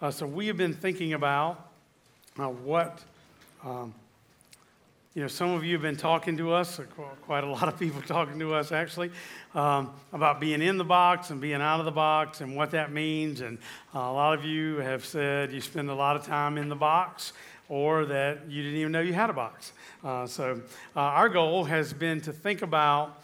[0.00, 1.72] Uh, so we have been thinking about
[2.38, 3.00] uh, what,
[3.64, 3.92] um,
[5.12, 6.84] you know, some of you have been talking to us, uh,
[7.26, 9.10] quite a lot of people talking to us actually,
[9.56, 12.92] um, about being in the box and being out of the box and what that
[12.92, 13.40] means.
[13.40, 13.58] And
[13.92, 16.76] uh, a lot of you have said you spend a lot of time in the
[16.76, 17.32] box
[17.68, 19.72] or that you didn't even know you had a box.
[20.04, 20.62] Uh, so
[20.94, 23.20] uh, our goal has been to think about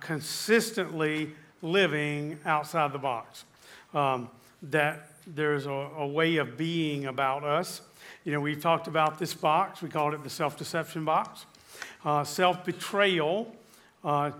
[0.00, 1.30] consistently
[1.62, 3.44] living outside the box.
[3.94, 4.28] Um,
[4.62, 7.82] that there's a, a, way of being about us.
[8.24, 11.46] You know, we've talked about this box, we called it the self deception box.
[12.04, 13.54] Uh, self betrayal
[14.04, 14.32] uh,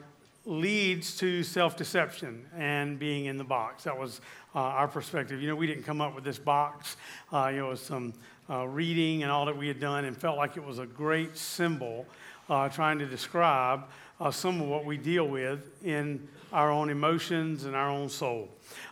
[0.45, 3.85] leads to self deception and being in the box.
[3.85, 4.21] That was
[4.55, 5.41] uh, our perspective.
[5.41, 6.97] You know, we didn't come up with this box,
[7.33, 8.13] uh, you know, with some
[8.51, 11.37] uh, reading and all that we had done and felt like it was a great
[11.37, 12.07] symbol
[12.53, 13.85] uh, trying to describe
[14.31, 18.49] some of what we deal with in our own emotions and our own soul.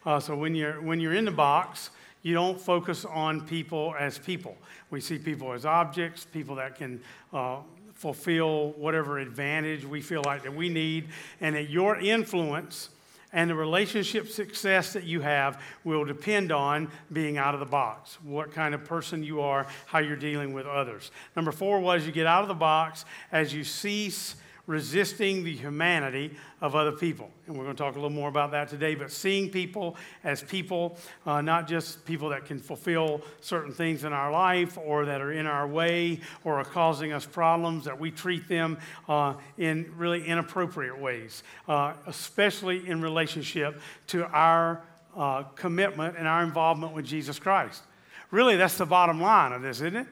[0.07, 1.91] Uh, so when you're, when you're in the box,
[2.23, 4.57] you don't focus on people as people.
[4.91, 7.01] We see people as objects, people that can
[7.33, 7.59] uh,
[7.95, 11.09] fulfill whatever advantage we feel like that we need,
[11.41, 12.89] and that your influence
[13.33, 18.19] and the relationship success that you have will depend on being out of the box,
[18.23, 21.11] what kind of person you are, how you're dealing with others.
[21.37, 24.35] Number four was you get out of the box as you cease
[24.71, 27.29] resisting the humanity of other people.
[27.47, 30.45] And we're going to talk a little more about that today, but seeing people as
[30.45, 35.21] people, uh, not just people that can fulfill certain things in our life or that
[35.21, 39.93] are in our way or are causing us problems, that we treat them uh, in
[39.97, 44.83] really inappropriate ways, uh, especially in relationship to our
[45.17, 47.83] uh, commitment and our involvement with Jesus Christ.
[48.31, 50.07] Really, that's the bottom line of this, isn't it?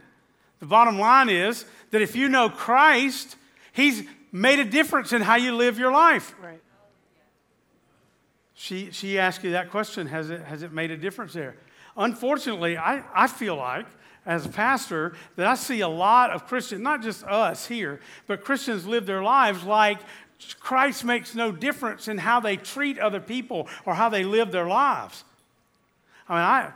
[0.58, 3.36] The bottom line is that if you know Christ,
[3.72, 6.34] He's made a difference in how you live your life.
[6.42, 6.60] Right.
[8.54, 11.56] She, she asked you that question has it, has it made a difference there?
[11.96, 13.86] Unfortunately, I, I feel like,
[14.26, 18.44] as a pastor, that I see a lot of Christians, not just us here, but
[18.44, 19.98] Christians live their lives like
[20.60, 24.66] Christ makes no difference in how they treat other people or how they live their
[24.66, 25.24] lives.
[26.28, 26.72] I mean, I,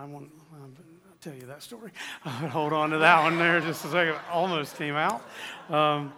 [0.00, 1.90] I won't I'll tell you that story.
[2.22, 4.14] Hold on to that one there just a second.
[4.30, 5.22] Almost came out.
[5.68, 6.12] Um,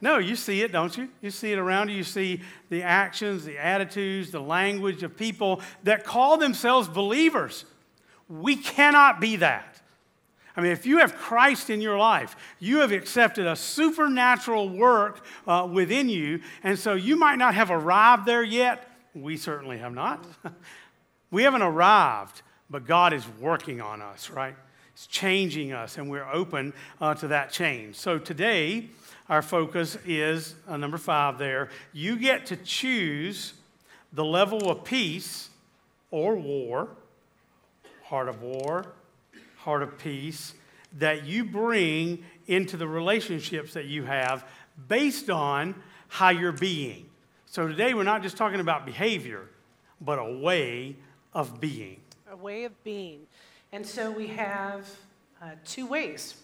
[0.00, 1.08] no, you see it, don't you?
[1.20, 1.96] You see it around you.
[1.96, 2.40] You see
[2.70, 7.66] the actions, the attitudes, the language of people that call themselves believers.
[8.28, 9.80] We cannot be that.
[10.56, 15.24] I mean, if you have Christ in your life, you have accepted a supernatural work
[15.46, 18.90] uh, within you, and so you might not have arrived there yet.
[19.14, 20.24] We certainly have not.
[21.30, 24.56] we haven't arrived, but God is working on us, right?
[24.92, 27.96] It's changing us, and we're open uh, to that change.
[27.96, 28.90] So today,
[29.30, 31.70] our focus is uh, number five there.
[31.92, 33.54] You get to choose
[34.12, 35.48] the level of peace
[36.10, 36.88] or war,
[38.02, 38.86] heart of war,
[39.58, 40.54] heart of peace,
[40.98, 44.44] that you bring into the relationships that you have
[44.88, 45.76] based on
[46.08, 47.06] how you're being.
[47.46, 49.42] So today we're not just talking about behavior,
[50.00, 50.96] but a way
[51.32, 52.00] of being.
[52.28, 53.20] A way of being.
[53.70, 54.90] And so we have
[55.40, 56.34] uh, two ways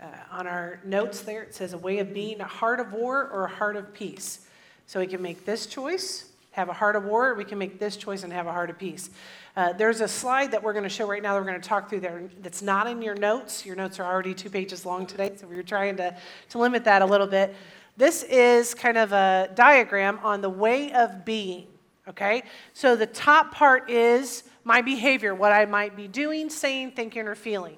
[0.00, 3.28] uh, on our notes there, it says a way of being a heart of war
[3.28, 4.46] or a heart of peace.
[4.86, 7.78] So we can make this choice, have a heart of war, or we can make
[7.78, 9.10] this choice and have a heart of peace.
[9.56, 11.68] Uh, there's a slide that we're going to show right now that we're going to
[11.68, 13.64] talk through there that's not in your notes.
[13.64, 16.16] Your notes are already two pages long today, so we were trying to,
[16.50, 17.54] to limit that a little bit.
[17.96, 21.68] This is kind of a diagram on the way of being,
[22.08, 22.42] okay?
[22.72, 27.36] So the top part is my behavior, what I might be doing, saying, thinking, or
[27.36, 27.76] feeling.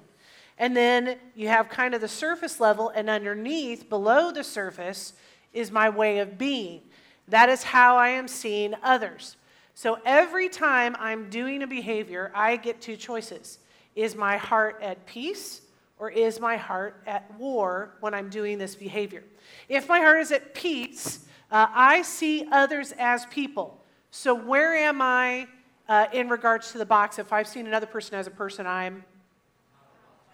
[0.57, 5.13] And then you have kind of the surface level, and underneath, below the surface,
[5.53, 6.81] is my way of being.
[7.27, 9.37] That is how I am seeing others.
[9.73, 13.59] So every time I'm doing a behavior, I get two choices.
[13.95, 15.61] Is my heart at peace
[15.99, 19.23] or is my heart at war when I'm doing this behavior?
[19.69, 23.83] If my heart is at peace, uh, I see others as people.
[24.11, 25.47] So where am I
[25.87, 27.19] uh, in regards to the box?
[27.19, 29.03] If I've seen another person as a person, I'm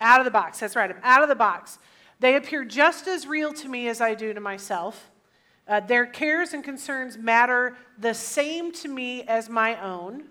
[0.02, 0.60] out of the box.
[0.60, 0.90] That's right.
[0.90, 1.80] I'm out of the box.
[2.20, 5.12] They appear just as real to me as I do to myself.
[5.68, 10.24] Uh, their cares and concerns matter the same to me as my own.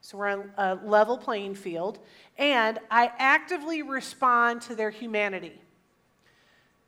[0.00, 1.98] So we're on a level playing field.
[2.36, 5.60] And I actively respond to their humanity.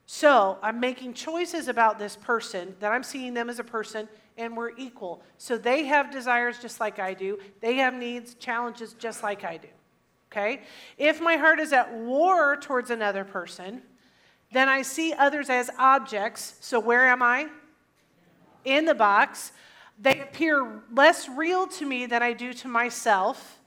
[0.07, 4.57] So I'm making choices about this person that I'm seeing them as a person, and
[4.57, 5.23] we're equal.
[5.39, 9.57] So they have desires just like I do, they have needs, challenges just like I
[9.57, 9.69] do
[10.31, 10.63] okay?
[10.97, 13.83] If my heart is at war towards another person,
[14.53, 16.57] then I see others as objects.
[16.61, 17.49] So where am I?
[18.65, 19.53] In the box.
[19.99, 23.59] They appear less real to me than I do to myself.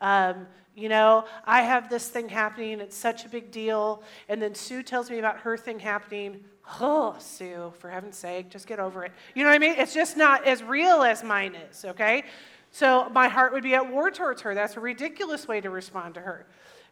[0.00, 4.02] Um, You know, I have this thing happening, it's such a big deal.
[4.30, 6.44] And then Sue tells me about her thing happening.
[6.80, 9.12] Oh, Sue, for heaven's sake, just get over it.
[9.34, 9.74] You know what I mean?
[9.76, 12.24] It's just not as real as mine is, okay?
[12.72, 14.54] So my heart would be at war towards her.
[14.54, 16.46] That's a ridiculous way to respond to her.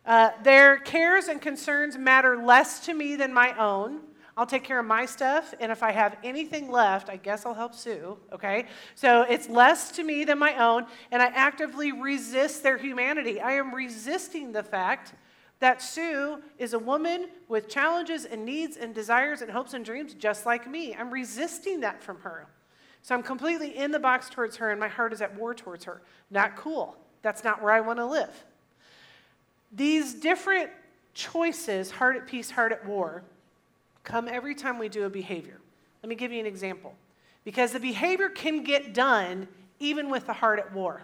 [0.07, 4.01] Uh, their cares and concerns matter less to me than my own.
[4.37, 7.53] I'll take care of my stuff, and if I have anything left, I guess I'll
[7.53, 8.67] help Sue, okay?
[8.95, 13.41] So it's less to me than my own, and I actively resist their humanity.
[13.41, 15.15] I am resisting the fact
[15.59, 20.15] that Sue is a woman with challenges and needs and desires and hopes and dreams
[20.15, 20.95] just like me.
[20.95, 22.47] I'm resisting that from her.
[23.03, 25.85] So I'm completely in the box towards her, and my heart is at war towards
[25.85, 26.03] her.
[26.31, 26.97] Not cool.
[27.23, 28.45] That's not where I want to live.
[29.73, 30.71] These different
[31.15, 33.23] choices, heart at peace, heart at war,
[34.05, 35.61] come every time we do a behavior.
[36.03, 36.95] Let me give you an example.
[37.45, 39.49] Because the behavior can get done
[39.79, 41.03] even with the heart at war.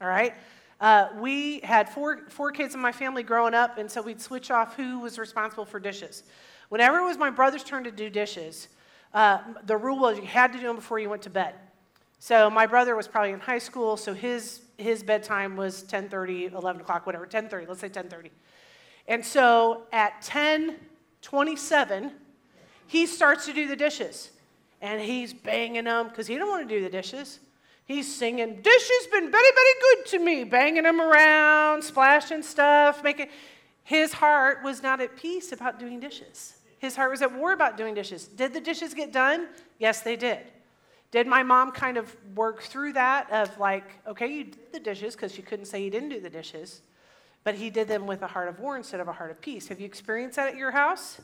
[0.00, 0.34] All right?
[0.80, 4.50] Uh, we had four, four kids in my family growing up, and so we'd switch
[4.50, 6.24] off who was responsible for dishes.
[6.68, 8.68] Whenever it was my brother's turn to do dishes,
[9.14, 11.54] uh, the rule was you had to do them before you went to bed.
[12.18, 16.80] So my brother was probably in high school, so his, his bedtime was 10.30, 11
[16.80, 18.30] o'clock, whatever, 10.30, let's say 10.30.
[19.06, 22.12] And so at 10.27,
[22.86, 24.30] he starts to do the dishes.
[24.80, 27.40] And he's banging them because he don't want to do the dishes.
[27.86, 33.04] He's singing, Dish has been very, very good to me, banging them around, splashing stuff,
[33.04, 33.28] making.
[33.82, 36.54] His heart was not at peace about doing dishes.
[36.84, 38.28] His heart was at war about doing dishes.
[38.28, 39.48] Did the dishes get done?
[39.78, 40.40] Yes, they did.
[41.10, 45.16] Did my mom kind of work through that of like, okay, you did the dishes
[45.16, 46.82] because she couldn't say you didn't do the dishes,
[47.42, 49.68] but he did them with a heart of war instead of a heart of peace.
[49.68, 51.20] Have you experienced that at your house?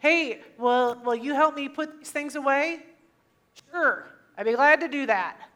[0.00, 2.80] Hey, will, will you help me put these things away?
[3.72, 4.06] Sure,
[4.36, 5.47] I'd be glad to do that.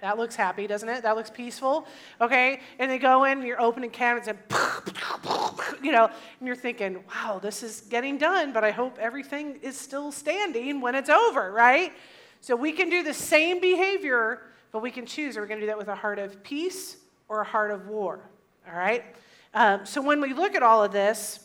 [0.00, 1.02] That looks happy, doesn't it?
[1.02, 1.86] That looks peaceful.
[2.20, 2.60] Okay?
[2.78, 4.38] And they go in, and you're opening cabinets, and
[5.82, 9.78] you know, and you're thinking, wow, this is getting done, but I hope everything is
[9.78, 11.92] still standing when it's over, right?
[12.40, 14.42] So we can do the same behavior,
[14.72, 16.96] but we can choose are we going to do that with a heart of peace
[17.28, 18.20] or a heart of war?
[18.68, 19.04] All right?
[19.52, 21.40] Um, so when we look at all of this,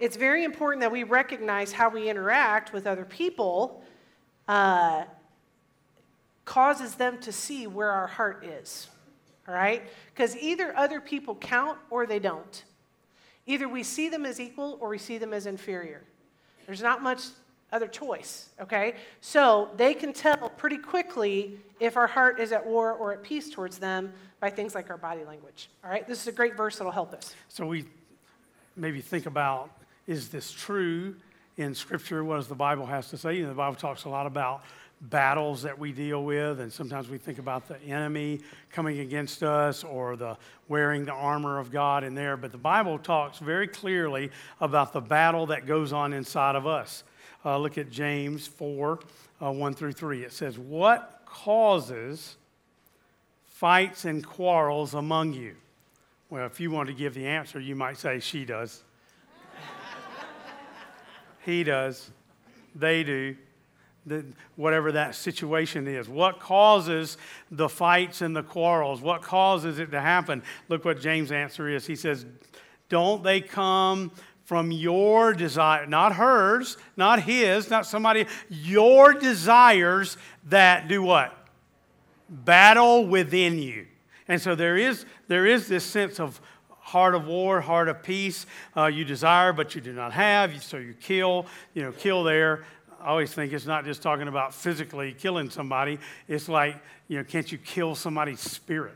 [0.00, 3.84] it's very important that we recognize how we interact with other people
[4.48, 5.04] uh,
[6.50, 8.88] causes them to see where our heart is.
[9.46, 9.84] All right?
[10.12, 12.64] Because either other people count or they don't.
[13.46, 16.02] Either we see them as equal or we see them as inferior.
[16.66, 17.22] There's not much
[17.70, 18.96] other choice, okay?
[19.20, 23.48] So they can tell pretty quickly if our heart is at war or at peace
[23.48, 25.70] towards them by things like our body language.
[25.84, 26.04] All right?
[26.08, 27.32] This is a great verse that'll help us.
[27.48, 27.84] So we
[28.74, 29.70] maybe think about
[30.08, 31.14] is this true
[31.58, 32.24] in Scripture?
[32.24, 33.36] What does the Bible has to say?
[33.36, 34.64] You know, the Bible talks a lot about
[35.00, 39.82] battles that we deal with, and sometimes we think about the enemy coming against us
[39.82, 40.36] or the
[40.68, 42.36] wearing the armor of God in there.
[42.36, 44.30] But the Bible talks very clearly
[44.60, 47.02] about the battle that goes on inside of us.
[47.44, 49.00] Uh, look at James 4
[49.42, 50.22] uh, 1 through 3.
[50.22, 52.36] It says, What causes
[53.46, 55.56] fights and quarrels among you?
[56.28, 58.82] Well, if you want to give the answer, you might say, She does.
[61.44, 62.10] he does.
[62.74, 63.36] They do.
[64.06, 64.24] The,
[64.56, 66.08] whatever that situation is.
[66.08, 67.18] What causes
[67.50, 69.02] the fights and the quarrels?
[69.02, 70.42] What causes it to happen?
[70.68, 71.86] Look what James' answer is.
[71.86, 72.24] He says,
[72.88, 74.10] Don't they come
[74.50, 80.16] from your desire, not hers, not his, not somebody, your desires
[80.48, 81.32] that do what?
[82.28, 83.86] Battle within you.
[84.26, 86.40] And so there is, there is this sense of
[86.90, 88.44] heart of war, heart of peace.
[88.76, 92.64] Uh, you desire, but you do not have, so you kill, you know, kill there.
[93.00, 95.98] I always think it's not just talking about physically killing somebody.
[96.28, 96.76] It's like,
[97.08, 98.94] you know, can't you kill somebody's spirit?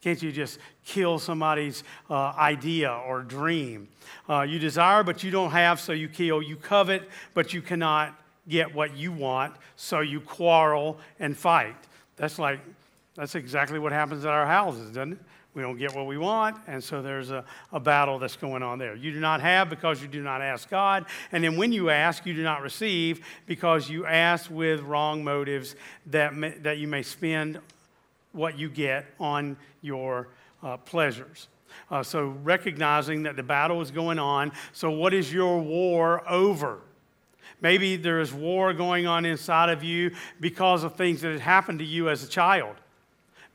[0.00, 3.88] Can't you just kill somebody's uh, idea or dream?
[4.28, 6.40] Uh, you desire, but you don't have, so you kill.
[6.40, 11.76] You covet, but you cannot get what you want, so you quarrel and fight.
[12.16, 12.60] That's like,
[13.16, 15.18] that's exactly what happens at our houses, doesn't it?
[15.56, 18.78] We don't get what we want, and so there's a, a battle that's going on
[18.78, 18.94] there.
[18.94, 22.26] You do not have because you do not ask God, and then when you ask,
[22.26, 25.74] you do not receive because you ask with wrong motives
[26.08, 27.58] that, may, that you may spend
[28.32, 30.28] what you get on your
[30.62, 31.48] uh, pleasures.
[31.90, 34.52] Uh, so, recognizing that the battle is going on.
[34.74, 36.80] So, what is your war over?
[37.62, 41.78] Maybe there is war going on inside of you because of things that had happened
[41.78, 42.76] to you as a child.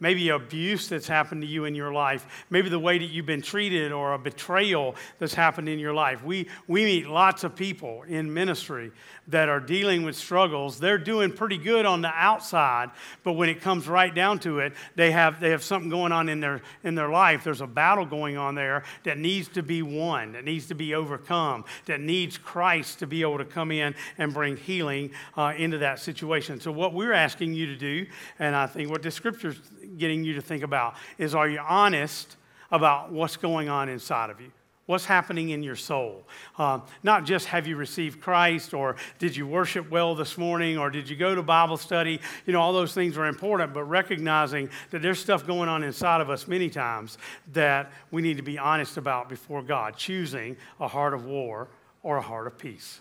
[0.01, 3.41] Maybe abuse that's happened to you in your life, maybe the way that you've been
[3.41, 6.21] treated or a betrayal that's happened in your life.
[6.23, 8.91] We, we meet lots of people in ministry
[9.27, 10.79] that are dealing with struggles.
[10.79, 12.89] They're doing pretty good on the outside,
[13.23, 16.27] but when it comes right down to it, they have, they have something going on
[16.27, 17.43] in their, in their life.
[17.43, 20.95] There's a battle going on there that needs to be won, that needs to be
[20.95, 25.77] overcome, that needs Christ to be able to come in and bring healing uh, into
[25.77, 26.59] that situation.
[26.59, 28.07] So, what we're asking you to do,
[28.39, 29.59] and I think what the scripture's
[29.97, 32.37] getting you to think about, is are you honest
[32.71, 34.51] about what's going on inside of you?
[34.87, 36.23] What's happening in your soul?
[36.57, 40.89] Uh, not just have you received Christ or did you worship well this morning or
[40.89, 42.19] did you go to Bible study?
[42.45, 46.19] You know, all those things are important, but recognizing that there's stuff going on inside
[46.19, 47.19] of us many times
[47.53, 51.69] that we need to be honest about before God, choosing a heart of war
[52.03, 52.99] or a heart of peace.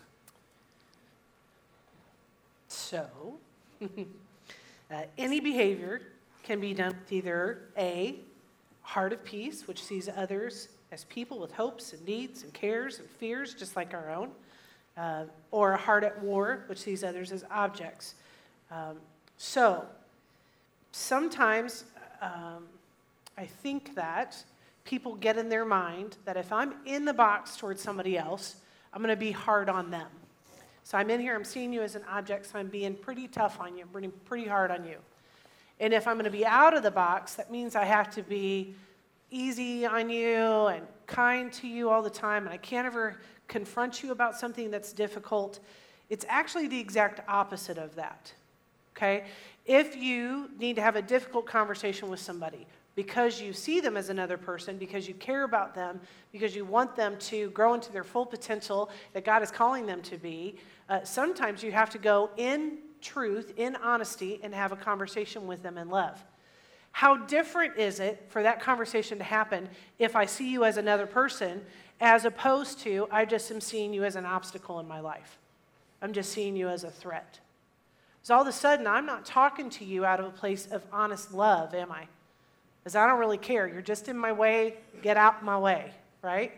[2.69, 3.09] So,
[3.83, 6.03] uh, any behavior
[6.51, 8.17] can be done with either A,
[8.83, 13.09] heart of peace, which sees others as people with hopes and needs and cares and
[13.09, 14.31] fears just like our own,
[14.97, 18.17] uh, or a heart at war, which sees others as objects.
[18.69, 18.97] Um,
[19.37, 19.85] so,
[20.91, 21.85] sometimes
[22.21, 22.67] um,
[23.39, 24.43] I think that
[24.83, 28.57] people get in their mind that if I'm in the box towards somebody else,
[28.93, 30.09] I'm going to be hard on them.
[30.83, 33.61] So I'm in here, I'm seeing you as an object, so I'm being pretty tough
[33.61, 34.97] on you, I'm being pretty hard on you.
[35.81, 38.23] And if I'm going to be out of the box, that means I have to
[38.23, 38.75] be
[39.31, 43.17] easy on you and kind to you all the time, and I can't ever
[43.49, 45.61] confront you about something that's difficult.
[46.11, 48.33] It's actually the exact opposite of that.
[48.97, 49.25] Okay?
[49.65, 54.11] If you need to have a difficult conversation with somebody because you see them as
[54.11, 56.01] another person, because you care about them,
[56.33, 60.03] because you want them to grow into their full potential that God is calling them
[60.03, 60.57] to be,
[60.89, 65.63] uh, sometimes you have to go in truth, in honesty, and have a conversation with
[65.63, 66.23] them in love.
[66.93, 71.07] How different is it for that conversation to happen if I see you as another
[71.07, 71.65] person
[72.01, 75.39] as opposed to I just am seeing you as an obstacle in my life?
[76.03, 77.39] I'm just seeing you as a threat.
[78.23, 80.83] So all of a sudden, I'm not talking to you out of a place of
[80.93, 82.07] honest love, am I?
[82.83, 83.67] Because I don't really care.
[83.67, 84.75] You're just in my way.
[85.03, 85.93] Get out my way,
[86.23, 86.53] right?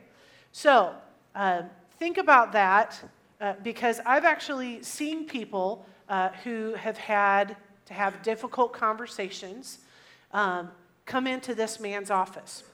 [0.52, 0.94] So
[1.34, 1.62] uh,
[1.98, 3.00] think about that
[3.40, 9.78] uh, because I've actually seen people uh, who have had to have difficult conversations
[10.32, 10.68] um,
[11.06, 12.64] come into this man's office.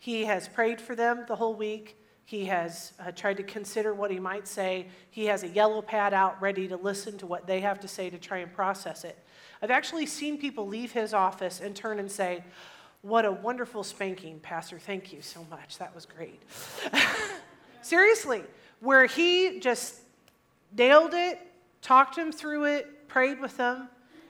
[0.00, 1.96] He has prayed for them the whole week.
[2.24, 4.88] He has uh, tried to consider what he might say.
[5.12, 8.10] He has a yellow pad out ready to listen to what they have to say
[8.10, 9.16] to try and process it.
[9.62, 12.42] I've actually seen people leave his office and turn and say,
[13.02, 14.80] What a wonderful spanking, Pastor.
[14.80, 15.78] Thank you so much.
[15.78, 16.42] That was great.
[17.82, 18.42] Seriously,
[18.80, 20.00] where he just
[20.76, 21.47] nailed it,
[21.82, 23.88] talked him through it, prayed with them,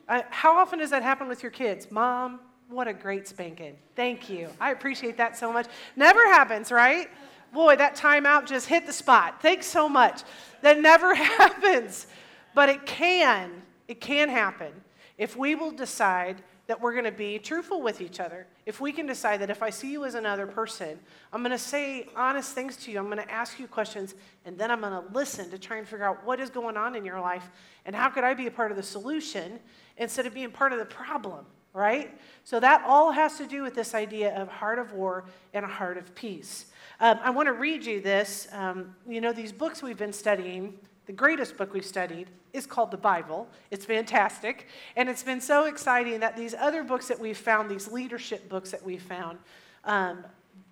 [0.09, 1.91] uh, how often does that happen with your kids?
[1.91, 3.77] Mom, what a great spanking.
[3.95, 4.49] Thank you.
[4.61, 5.67] I appreciate that so much.
[5.97, 7.09] Never happens, right?
[7.53, 9.43] Boy, that timeout just hit the spot.
[9.43, 10.23] Thanks so much.
[10.63, 12.07] That never happens.
[12.55, 14.73] But it can, it can happen
[15.19, 18.47] if we will decide that we're going to be truthful with each other.
[18.67, 20.99] If we can decide that if I see you as another person,
[21.33, 24.57] I'm going to say honest things to you, I'm going to ask you questions, and
[24.59, 27.07] then I'm going to listen to try and figure out what is going on in
[27.07, 27.51] your life
[27.87, 29.59] and how could I be a part of the solution
[29.97, 32.17] instead of being part of the problem, right?
[32.45, 35.69] So that all has to do with this idea of heart of war and a
[35.69, 36.67] heart of peace.
[37.01, 38.47] Um, I want to read you this.
[38.53, 42.91] Um, you know, these books we've been studying, the greatest book we've studied is called
[42.91, 43.49] the Bible.
[43.71, 44.67] It's fantastic.
[44.97, 48.71] And it's been so exciting that these other books that we've found, these leadership books
[48.71, 49.39] that we've found,
[49.85, 50.25] um,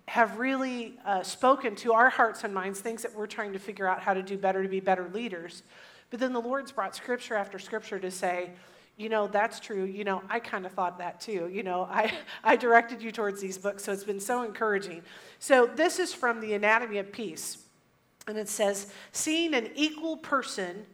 [0.07, 3.87] have really uh, spoken to our hearts and minds, things that we're trying to figure
[3.87, 5.63] out how to do better to be better leaders.
[6.09, 8.51] But then the Lord's brought scripture after scripture to say,
[8.95, 9.83] you know, that's true.
[9.83, 11.49] You know, I kind of thought that too.
[11.51, 12.11] You know, I,
[12.43, 15.03] I directed you towards these books, so it's been so encouraging.
[15.39, 17.59] So this is from the Anatomy of Peace.
[18.27, 20.85] And it says, seeing an equal person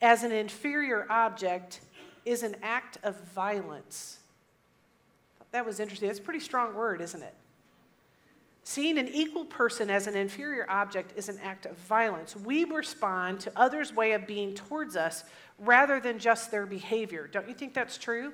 [0.00, 1.80] as an inferior object
[2.24, 4.18] is an act of violence.
[5.52, 6.08] That was interesting.
[6.08, 7.34] That's a pretty strong word, isn't it?
[8.62, 12.36] Seeing an equal person as an inferior object is an act of violence.
[12.36, 15.24] We respond to others' way of being towards us
[15.58, 17.26] rather than just their behavior.
[17.26, 18.32] Don't you think that's true?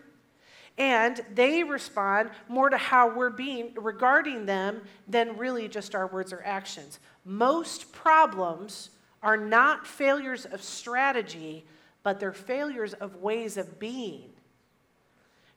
[0.78, 6.35] And they respond more to how we're being regarding them than really just our words
[6.35, 6.99] or actions.
[7.25, 8.90] Most problems
[9.23, 11.64] are not failures of strategy,
[12.02, 14.30] but they're failures of ways of being.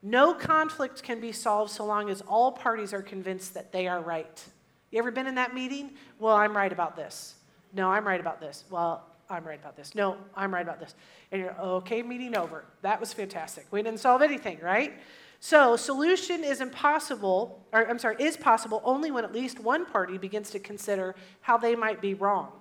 [0.01, 4.01] No conflict can be solved so long as all parties are convinced that they are
[4.01, 4.43] right.
[4.91, 5.91] You ever been in that meeting?
[6.19, 7.35] Well, I'm right about this.
[7.73, 8.63] No, I'm right about this.
[8.69, 9.93] Well, I'm right about this.
[9.93, 10.95] No, I'm right about this.
[11.31, 12.65] And you're, okay, meeting over.
[12.81, 13.67] That was fantastic.
[13.71, 14.93] We didn't solve anything, right?
[15.39, 20.17] So, solution is impossible, or I'm sorry, is possible only when at least one party
[20.17, 22.51] begins to consider how they might be wrong.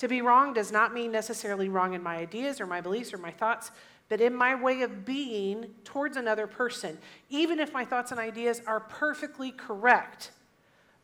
[0.00, 3.18] To be wrong does not mean necessarily wrong in my ideas or my beliefs or
[3.18, 3.70] my thoughts,
[4.08, 6.96] but in my way of being towards another person,
[7.28, 10.30] even if my thoughts and ideas are perfectly correct.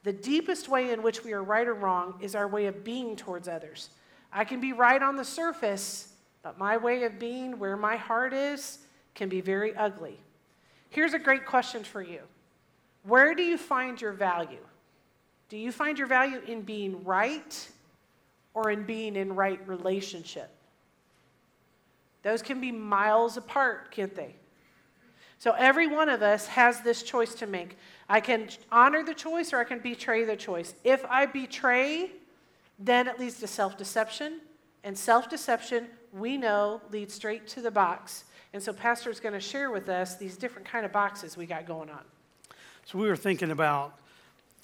[0.03, 3.17] The deepest way in which we are right or wrong is our way of being
[3.17, 3.91] towards others.
[4.33, 8.33] I can be right on the surface, but my way of being, where my heart
[8.33, 8.79] is,
[9.15, 10.19] can be very ugly.
[10.89, 12.23] Here's a great question for you
[13.03, 14.65] Where do you find your value?
[15.51, 17.69] Do you find your value in being right
[18.57, 20.51] or in being in right relationship?
[22.23, 24.35] Those can be miles apart, can't they?
[25.39, 27.77] So every one of us has this choice to make.
[28.09, 30.75] I can honor the choice or I can betray the choice.
[30.85, 32.13] If I betray,
[32.79, 34.41] then it leads to self deception.
[34.83, 38.25] And self deception, we know, leads straight to the box.
[38.55, 41.45] And so Pastor is going to share with us these different kind of boxes we
[41.45, 42.05] got going on.
[42.87, 43.99] So we were thinking about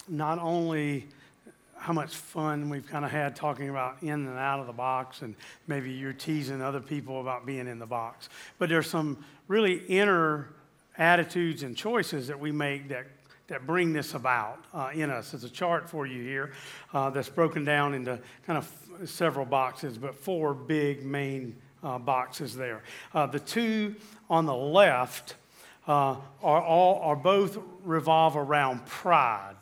[0.07, 1.07] not only
[1.83, 5.21] how much fun we've kind of had talking about in and out of the box,
[5.21, 5.35] and
[5.67, 8.29] maybe you're teasing other people about being in the box.
[8.57, 10.47] But there's some really inner
[10.97, 13.07] attitudes and choices that we make that
[13.47, 15.31] that bring this about uh, in us.
[15.31, 16.53] There's a chart for you here
[16.93, 22.55] uh, that's broken down into kind of several boxes, but four big main uh, boxes
[22.55, 22.81] there.
[23.13, 23.95] Uh, the two
[24.29, 25.35] on the left
[25.85, 29.57] uh, are, all, are both revolve around pride.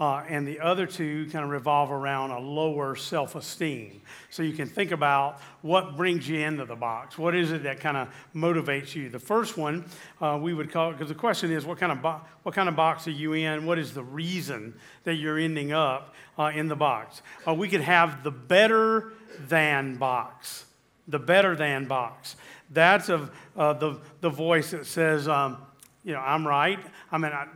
[0.00, 4.00] Uh, and the other two kind of revolve around a lower self esteem.
[4.30, 7.18] So you can think about what brings you into the box.
[7.18, 9.10] What is it that kind of motivates you?
[9.10, 9.84] The first one
[10.22, 12.68] uh, we would call it, because the question is what kind of bo- what kind
[12.68, 13.66] of box are you in?
[13.66, 14.72] What is the reason
[15.04, 17.20] that you're ending up uh, in the box?
[17.46, 19.12] Uh, we could have the better
[19.48, 20.64] than box
[21.10, 22.36] the better than box.
[22.70, 25.58] That's of uh, the, the voice that says, um,
[26.04, 26.78] you know, I'm right.
[27.10, 27.46] I mean, I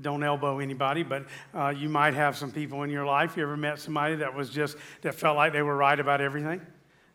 [0.00, 3.36] don't elbow anybody, but uh, you might have some people in your life.
[3.36, 6.60] You ever met somebody that was just, that felt like they were right about everything?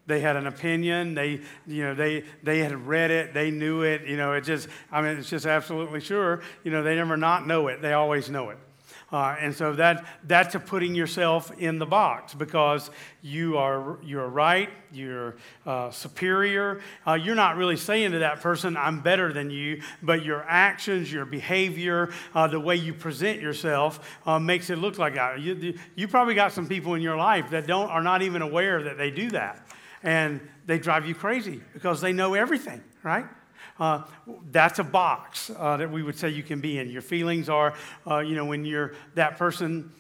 [0.08, 1.14] They had an opinion.
[1.14, 3.34] They, you know, they, they had read it.
[3.34, 4.08] They knew it.
[4.08, 6.42] You know, it just, I mean, it's just absolutely sure.
[6.64, 7.82] You know, they never not know it.
[7.82, 8.58] They always know it.
[9.12, 12.90] Uh, and so that, that's a putting yourself in the box because
[13.22, 16.80] you are, you're right, you're uh, superior.
[17.06, 21.12] Uh, you're not really saying to that person, I'm better than you, but your actions,
[21.12, 25.42] your behavior, uh, the way you present yourself uh, makes it look like that.
[25.42, 28.82] You, you probably got some people in your life that don't, are not even aware
[28.84, 29.68] that they do that.
[30.04, 33.26] And they drive you crazy because they know everything, right?
[33.82, 34.04] Uh,
[34.52, 36.88] that's a box uh, that we would say you can be in.
[36.88, 37.74] Your feelings are,
[38.06, 39.92] uh, you know, when you're that person,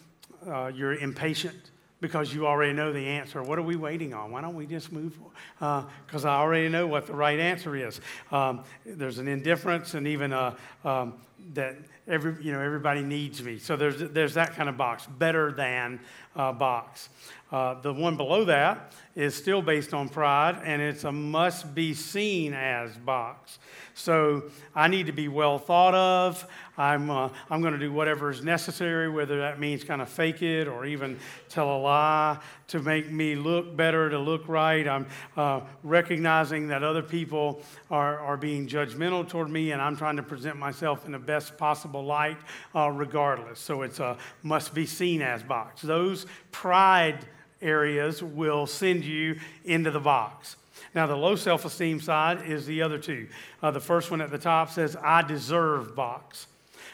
[0.48, 3.41] uh, you're impatient because you already know the answer.
[3.41, 4.32] What are we waiting on?
[4.32, 5.17] Why don't we just move?
[5.56, 8.02] Because uh, I already know what the right answer is.
[8.32, 11.15] Um, there's an indifference and even a, um,
[11.54, 11.76] that
[12.08, 13.58] every, you know, everybody needs me.
[13.58, 16.00] So there's, there's that kind of box, better than
[16.36, 17.10] uh, box.
[17.52, 21.93] Uh, the one below that is still based on pride, and it's a must be
[21.93, 23.60] seen as box.
[23.93, 24.43] So
[24.74, 26.47] I need to be well thought of.
[26.78, 30.41] I'm, uh, I'm going to do whatever is necessary, whether that means kind of fake
[30.41, 31.19] it or even
[31.50, 34.88] tell a lie to make me look better, to look right.
[34.88, 40.15] I'm uh, recognizing that other people are, are being judgmental toward me, and I'm trying
[40.15, 42.38] to present myself in the best possible light
[42.74, 43.60] uh, regardless.
[43.60, 45.82] So it's a must be seen as box.
[45.82, 47.28] Those pride
[47.62, 50.56] areas will send you into the box.
[50.93, 53.28] Now, the low self esteem side is the other two.
[53.62, 56.47] Uh, the first one at the top says, I deserve box,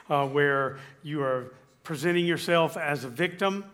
[0.09, 1.53] uh, where you are
[1.83, 3.65] presenting yourself as a victim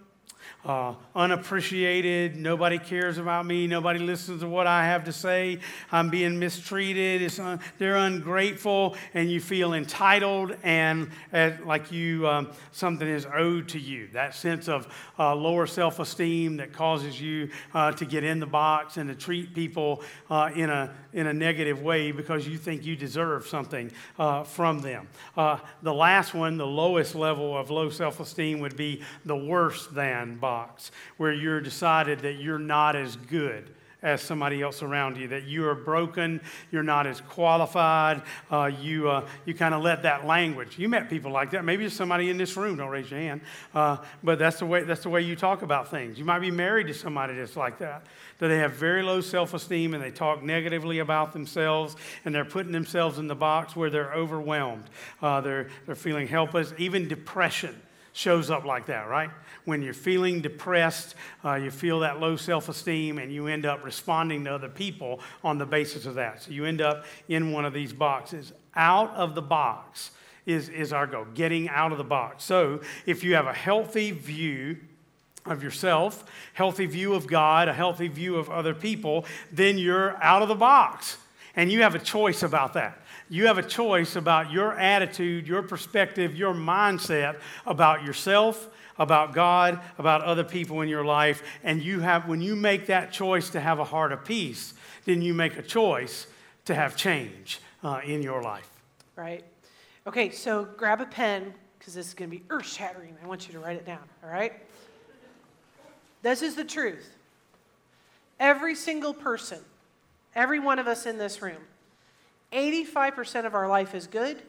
[0.65, 2.35] uh, unappreciated.
[2.35, 3.67] Nobody cares about me.
[3.67, 5.59] Nobody listens to what I have to say.
[5.91, 7.39] I'm being mistreated.
[7.39, 13.67] Un- they're ungrateful, and you feel entitled and uh, like you um, something is owed
[13.69, 14.07] to you.
[14.13, 14.87] That sense of
[15.19, 19.53] uh, lower self-esteem that causes you uh, to get in the box and to treat
[19.53, 24.43] people uh, in a in a negative way because you think you deserve something uh,
[24.43, 25.07] from them.
[25.35, 30.91] the last one, the lowest level of low self-esteem, would be the worse than box
[31.17, 33.71] where you're decided that you're not as good
[34.03, 39.09] as somebody else around you, that you are broken, you're not as qualified, uh, you,
[39.09, 40.77] uh, you kind of let that language.
[40.77, 41.63] You met people like that.
[41.63, 43.41] Maybe there's somebody in this room, don't raise your hand,
[43.73, 46.19] uh, but that's the, way, that's the way you talk about things.
[46.19, 48.05] You might be married to somebody that's like that,
[48.39, 52.45] that they have very low self esteem and they talk negatively about themselves and they're
[52.45, 54.83] putting themselves in the box where they're overwhelmed,
[55.21, 57.81] uh, they're, they're feeling helpless, even depression
[58.13, 59.29] shows up like that, right?
[59.65, 63.83] When you're feeling depressed, uh, you feel that low self esteem, and you end up
[63.83, 66.43] responding to other people on the basis of that.
[66.43, 68.53] So you end up in one of these boxes.
[68.75, 70.11] Out of the box
[70.45, 72.43] is, is our goal, getting out of the box.
[72.43, 74.77] So if you have a healthy view
[75.45, 76.23] of yourself,
[76.53, 80.55] healthy view of God, a healthy view of other people, then you're out of the
[80.55, 81.17] box.
[81.55, 82.99] And you have a choice about that.
[83.29, 89.79] You have a choice about your attitude, your perspective, your mindset about yourself, about God,
[89.97, 91.43] about other people in your life.
[91.63, 94.73] And you have, when you make that choice to have a heart of peace,
[95.05, 96.27] then you make a choice
[96.65, 98.69] to have change uh, in your life.
[99.15, 99.43] Right.
[100.07, 103.15] Okay, so grab a pen because this is going to be earth shattering.
[103.23, 104.53] I want you to write it down, all right?
[106.21, 107.09] This is the truth.
[108.39, 109.59] Every single person,
[110.35, 111.61] every one of us in this room,
[112.51, 114.41] 85% of our life is good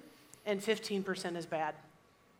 [0.46, 1.74] and 15% is bad.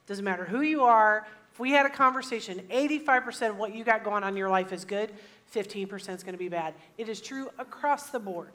[0.07, 1.27] Doesn't matter who you are.
[1.53, 4.73] If we had a conversation, 85% of what you got going on in your life
[4.73, 5.13] is good,
[5.55, 6.75] 15% is going to be bad.
[6.99, 8.51] It is true across the board.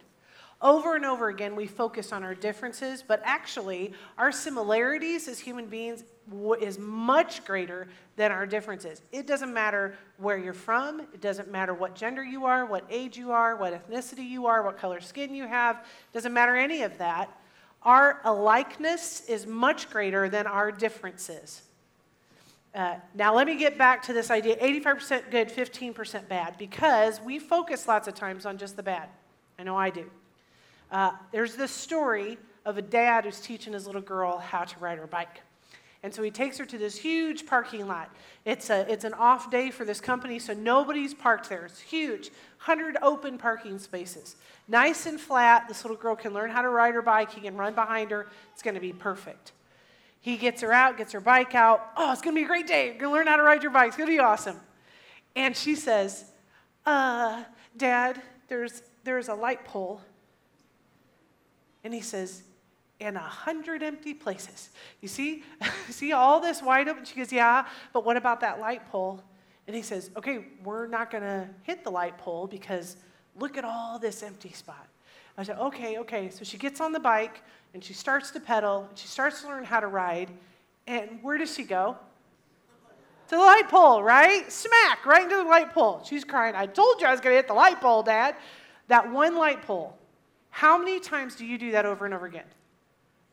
[0.61, 5.67] Over and over again, we focus on our differences, but actually, our similarities as human
[5.67, 6.03] beings
[6.59, 9.01] is much greater than our differences.
[9.11, 13.17] It doesn't matter where you're from, it doesn't matter what gender you are, what age
[13.17, 16.83] you are, what ethnicity you are, what color skin you have, it doesn't matter any
[16.83, 17.29] of that.
[17.83, 21.63] Our alikeness is much greater than our differences.
[22.75, 27.39] Uh, now, let me get back to this idea 85% good, 15% bad, because we
[27.39, 29.09] focus lots of times on just the bad.
[29.57, 30.09] I know I do.
[30.91, 34.97] Uh, there's this story of a dad who's teaching his little girl how to ride
[34.97, 35.41] her bike.
[36.01, 38.09] And so he takes her to this huge parking lot.
[38.45, 41.65] It's, a, it's an off day for this company, so nobody's parked there.
[41.65, 42.29] It's huge
[42.65, 44.37] 100 open parking spaces.
[44.67, 45.67] Nice and flat.
[45.67, 47.31] This little girl can learn how to ride her bike.
[47.31, 48.27] He can run behind her.
[48.53, 49.51] It's going to be perfect.
[50.21, 51.91] He gets her out, gets her bike out.
[51.97, 52.87] Oh, it's going to be a great day.
[52.87, 53.89] You're going to learn how to ride your bike.
[53.89, 54.57] It's going to be awesome.
[55.35, 56.25] And she says,
[56.85, 57.43] uh,
[57.75, 60.01] Dad, there's, there's a light pole
[61.83, 62.43] and he says,
[62.99, 64.69] in a hundred empty places.
[65.01, 65.43] You see,
[65.89, 67.05] see all this wide open?
[67.05, 69.23] She goes, yeah, but what about that light pole?
[69.67, 72.97] And he says, okay, we're not going to hit the light pole because
[73.37, 74.87] look at all this empty spot.
[75.37, 76.29] I said, okay, okay.
[76.29, 77.41] So she gets on the bike
[77.73, 80.29] and she starts to pedal and she starts to learn how to ride.
[80.87, 81.95] And where does she go?
[83.29, 84.51] To the light pole, right?
[84.51, 86.01] Smack, right into the light pole.
[86.03, 88.35] She's crying, I told you I was going to hit the light pole, Dad.
[88.87, 89.99] That one light pole
[90.49, 92.45] how many times do you do that over and over again?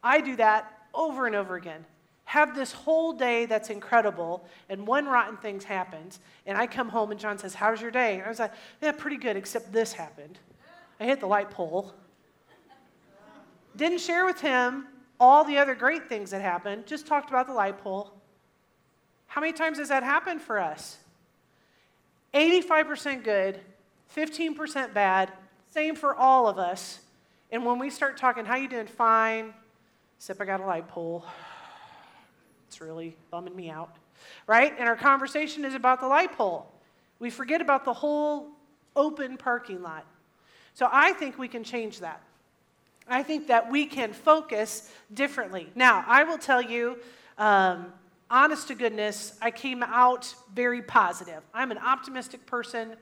[0.03, 1.85] I do that over and over again.
[2.25, 7.13] Have this whole day that's incredible, and one rotten thing happens, and I come home
[7.13, 8.15] and John says, How's your day?
[8.15, 10.39] And I was like, Yeah, pretty good, except this happened.
[10.99, 11.93] I hit the light pole.
[13.77, 14.87] Didn't share with him
[15.21, 18.13] all the other great things that happened, just talked about the light pole.
[19.27, 20.99] How many times has that happened for us?
[22.35, 23.61] 85% good,
[24.15, 25.33] 15% bad,
[25.71, 27.01] same for all of us.
[27.53, 28.87] And when we start talking, how you doing?
[28.87, 29.55] Fine.
[30.17, 31.25] Except I got a light pole.
[32.69, 33.95] It's really bumming me out.
[34.47, 34.75] Right?
[34.79, 36.71] And our conversation is about the light pole.
[37.19, 38.49] We forget about the whole
[38.95, 40.05] open parking lot.
[40.75, 42.21] So I think we can change that.
[43.09, 45.71] I think that we can focus differently.
[45.75, 46.99] Now, I will tell you,
[47.39, 47.93] um,
[48.31, 51.43] honest to goodness, I came out very positive.
[51.55, 52.97] I'm an optimistic person.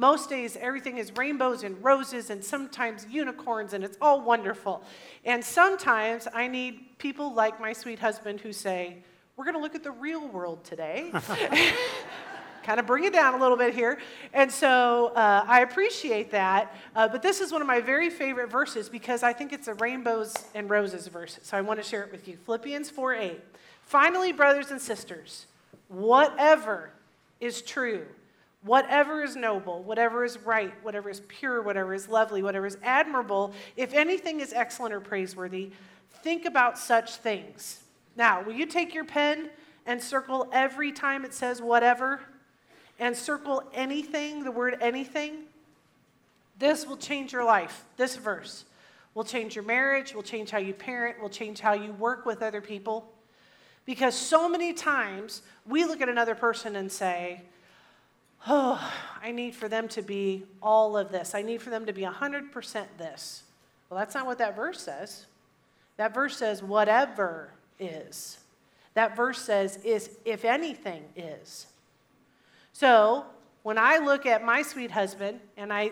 [0.00, 4.84] Most days, everything is rainbows and roses and sometimes unicorns, and it's all wonderful.
[5.24, 8.98] And sometimes I need people like my sweet husband who say,
[9.36, 11.12] We're going to look at the real world today.
[12.62, 13.98] kind of bring it down a little bit here.
[14.32, 16.76] And so uh, I appreciate that.
[16.94, 19.74] Uh, but this is one of my very favorite verses because I think it's a
[19.74, 21.40] rainbows and roses verse.
[21.42, 22.36] So I want to share it with you.
[22.44, 23.40] Philippians 4 8.
[23.82, 25.46] Finally, brothers and sisters,
[25.88, 26.90] whatever
[27.40, 28.06] is true
[28.62, 33.52] Whatever is noble, whatever is right, whatever is pure, whatever is lovely, whatever is admirable,
[33.76, 35.70] if anything is excellent or praiseworthy,
[36.22, 37.84] think about such things.
[38.16, 39.50] Now, will you take your pen
[39.86, 42.20] and circle every time it says whatever
[42.98, 45.44] and circle anything, the word anything?
[46.58, 47.84] This will change your life.
[47.96, 48.64] This verse
[49.14, 52.42] will change your marriage, will change how you parent, will change how you work with
[52.42, 53.08] other people.
[53.84, 57.42] Because so many times we look at another person and say,
[58.46, 61.34] oh, I need for them to be all of this.
[61.34, 63.42] I need for them to be 100% this.
[63.90, 65.26] Well, that's not what that verse says.
[65.96, 68.38] That verse says, whatever is.
[68.94, 71.66] That verse says, is if anything is.
[72.72, 73.26] So,
[73.64, 75.90] when I look at my sweet husband and I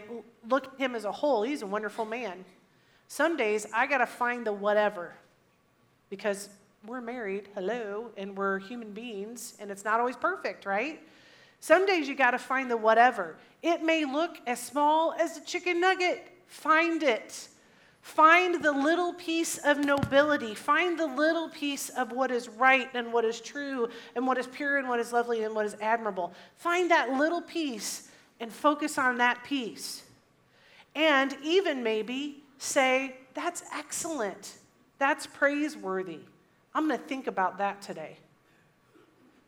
[0.49, 2.45] look at him as a whole, he's a wonderful man.
[3.09, 5.15] Some days I got to find the whatever
[6.09, 6.49] because
[6.87, 11.01] we're married, hello, and we're human beings, and it's not always perfect, right?
[11.61, 13.37] Some days you got to find the whatever.
[13.63, 16.27] It may look as small as a chicken nugget.
[16.47, 17.49] Find it.
[18.07, 20.55] Find the little piece of nobility.
[20.55, 24.47] Find the little piece of what is right and what is true and what is
[24.47, 26.33] pure and what is lovely and what is admirable.
[26.55, 30.05] Find that little piece and focus on that piece.
[30.95, 34.55] And even maybe say, That's excellent.
[34.99, 36.21] That's praiseworthy.
[36.75, 38.19] I'm going to think about that today.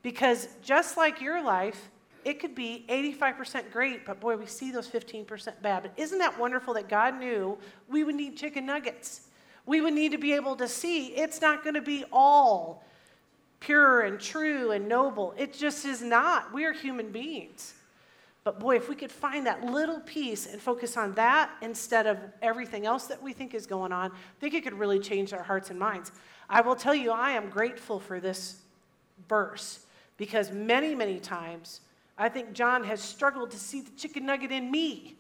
[0.03, 1.91] Because just like your life,
[2.29, 5.83] it could be 85% great, but boy, we see those 15% bad.
[5.83, 7.57] But isn't that wonderful that God knew
[7.89, 9.23] we would need chicken nuggets?
[9.65, 12.85] We would need to be able to see it's not going to be all
[13.61, 15.33] pure and true and noble.
[15.39, 16.53] It just is not.
[16.53, 17.73] We are human beings.
[18.45, 22.19] But boy, if we could find that little piece and focus on that instead of
[22.43, 25.43] everything else that we think is going on, I think it could really change our
[25.43, 26.13] hearts and minds.
[26.51, 28.61] I will tell you, I am grateful for this
[29.31, 29.81] verse
[30.19, 31.81] because many, many times
[32.19, 35.15] I think John has struggled to see the chicken nugget in me,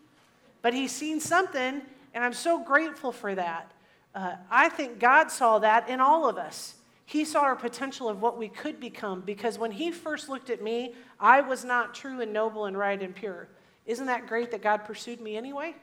[0.62, 1.80] but he's seen something,
[2.12, 3.70] and I'm so grateful for that.
[4.14, 6.74] Uh, I think God saw that in all of us.
[7.06, 10.62] He saw our potential of what we could become because when he first looked at
[10.62, 13.48] me, I was not true and noble and right and pure.
[13.86, 15.74] Isn't that great that God pursued me anyway?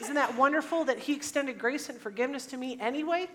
[0.00, 3.28] Isn't that wonderful that he extended grace and forgiveness to me anyway,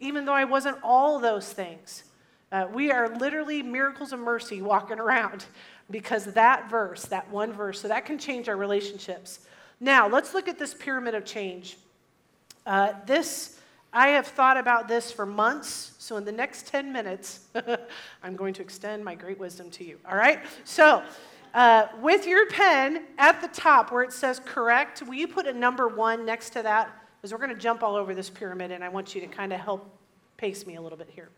[0.00, 2.02] even though I wasn't all those things?
[2.50, 5.44] Uh, we are literally miracles of mercy walking around
[5.90, 9.40] because that verse, that one verse, so that can change our relationships.
[9.80, 11.76] Now, let's look at this pyramid of change.
[12.64, 13.60] Uh, this,
[13.92, 15.92] I have thought about this for months.
[15.98, 17.40] So, in the next 10 minutes,
[18.22, 19.98] I'm going to extend my great wisdom to you.
[20.08, 20.40] All right?
[20.64, 21.02] So,
[21.54, 25.52] uh, with your pen at the top where it says correct, will you put a
[25.52, 26.90] number one next to that?
[27.16, 29.52] Because we're going to jump all over this pyramid, and I want you to kind
[29.52, 29.88] of help
[30.36, 31.28] pace me a little bit here.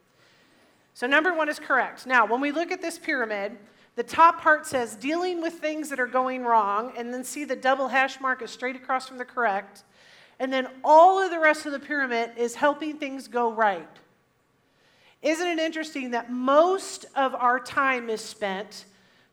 [0.95, 2.07] So, number one is correct.
[2.07, 3.57] Now, when we look at this pyramid,
[3.99, 7.57] the top part says dealing with things that are going wrong, and then see the
[7.57, 9.83] double hash mark is straight across from the correct.
[10.39, 13.89] And then all of the rest of the pyramid is helping things go right.
[15.21, 18.85] Isn't it interesting that most of our time is spent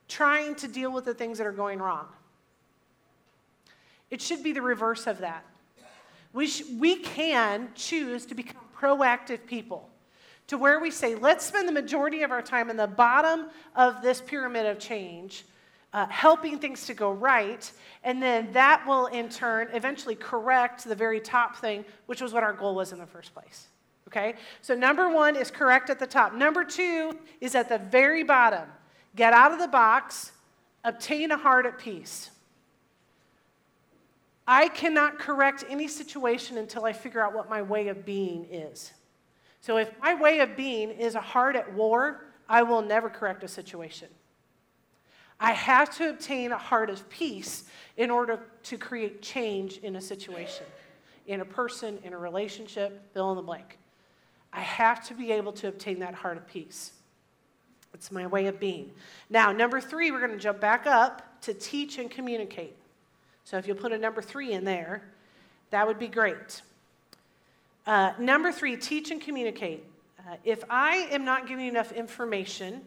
[0.08, 2.08] trying to deal with the things that are going wrong?
[4.10, 5.46] It should be the reverse of that.
[6.34, 9.92] We, sh- we can choose to become proactive people
[10.48, 14.02] to where we say, let's spend the majority of our time in the bottom of
[14.02, 15.46] this pyramid of change,
[15.94, 17.72] uh, helping things to go right,
[18.04, 22.44] and then that will in turn eventually correct the very top thing, which was what
[22.44, 23.68] our goal was in the first place.
[24.08, 24.36] Okay?
[24.62, 26.34] So, number one is correct at the top.
[26.34, 28.70] Number two is at the very bottom.
[29.16, 30.32] Get out of the box,
[30.84, 32.30] obtain a heart at peace.
[34.48, 38.92] I cannot correct any situation until I figure out what my way of being is.
[39.66, 43.44] So if my way of being is a heart at war, I will never correct
[43.44, 44.10] a situation.
[45.40, 47.64] I have to obtain a heart of peace
[47.98, 50.68] in order to create change in a situation,
[51.26, 53.80] in a person, in a relationship, fill in the blank.
[54.54, 56.92] I have to be able to obtain that heart of peace.
[57.96, 58.92] It's my way of being.
[59.32, 62.76] Now, number three, we're going to jump back up to teach and communicate.
[63.46, 65.02] So if you'll put a number three in there,
[65.72, 66.62] that would be great.
[67.86, 69.84] Uh, number three, teach and communicate.
[70.20, 72.82] Uh, if I am not giving enough information,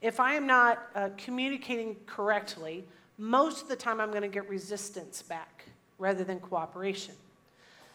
[0.00, 2.84] if I am not uh, communicating correctly,
[3.18, 5.66] most of the time I'm going to get resistance back
[5.98, 7.14] rather than cooperation.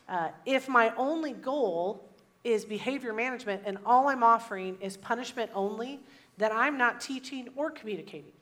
[0.07, 2.07] Uh, if my only goal
[2.43, 5.99] is behavior management and all I'm offering is punishment only,
[6.37, 8.34] then I'm not teaching or communicating.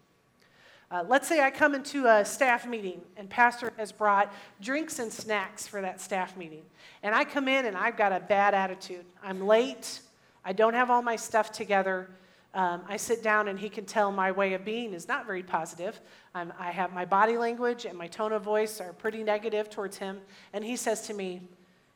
[0.94, 5.12] Uh, let's say I come into a staff meeting and pastor has brought drinks and
[5.12, 6.62] snacks for that staff meeting.
[7.02, 9.04] And I come in and I've got a bad attitude.
[9.24, 10.02] I'm late.
[10.46, 12.12] I don't have all my stuff together.
[12.54, 15.42] Um, I sit down and he can tell my way of being is not very
[15.42, 16.00] positive.
[16.36, 19.98] I'm, I have my body language and my tone of voice are pretty negative towards
[19.98, 20.22] him.
[20.54, 21.42] And he says to me,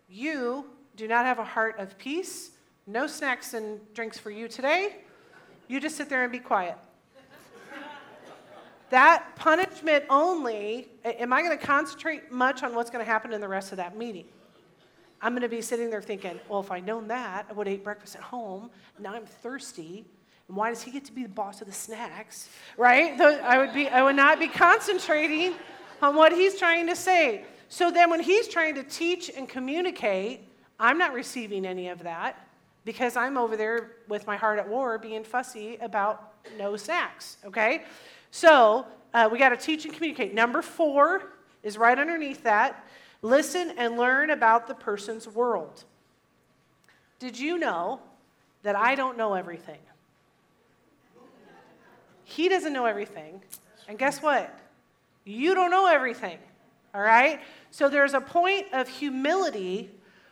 [0.10, 2.49] You do not have a heart of peace.
[2.88, 4.95] No snacks and drinks for you today.
[5.67, 6.79] You just sit there and be quiet.
[8.89, 13.41] That punishment only, am I going to concentrate much on what's going to happen in
[13.41, 14.26] the rest of that meeting?
[15.21, 17.73] I'm going to be sitting there thinking, well, if I'd known that, I would have
[17.73, 18.69] ate breakfast at home.
[19.00, 20.06] Now I'm thirsty.
[20.47, 22.50] And why does he get to be the boss of the snacks?
[22.78, 23.19] Right?
[23.19, 25.56] I would, be, I would not be concentrating
[26.02, 27.43] on what he's trying to say.
[27.69, 30.47] So then when he's trying to teach and communicate,
[30.80, 32.47] I'm not receiving any of that
[32.86, 37.84] because I'm over there with my heart at war being fussy about no snacks, okay?
[38.31, 40.33] So uh, we got to teach and communicate.
[40.33, 42.85] Number four is right underneath that
[43.21, 45.83] listen and learn about the person's world.
[47.19, 47.99] Did you know
[48.63, 49.79] that I don't know everything?
[52.23, 53.41] He doesn't know everything.
[53.87, 54.53] And guess what?
[55.23, 56.37] You don't know everything.
[56.93, 57.39] All right?
[57.71, 59.89] So there's a point of humility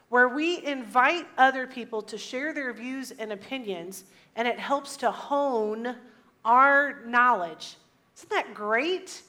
[0.10, 4.04] where we invite other people to share their views and opinions,
[4.36, 5.96] and it helps to hone
[6.44, 7.78] our knowledge.
[8.18, 9.22] Isn't that great?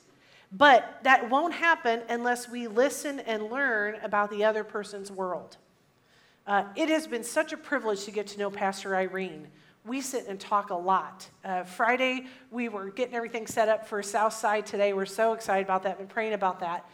[0.53, 5.57] But that won't happen unless we listen and learn about the other person's world.
[6.47, 9.49] Uh, it has been such a privilege to get to know Pastor Irene.
[9.85, 11.29] We sit and talk a lot.
[11.45, 14.93] Uh, Friday, we were getting everything set up for Southside today.
[14.93, 16.89] We're so excited about that, been praying about that.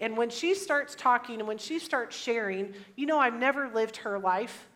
[0.00, 3.98] And when she starts talking and when she starts sharing, you know, I've never lived
[3.98, 4.68] her life.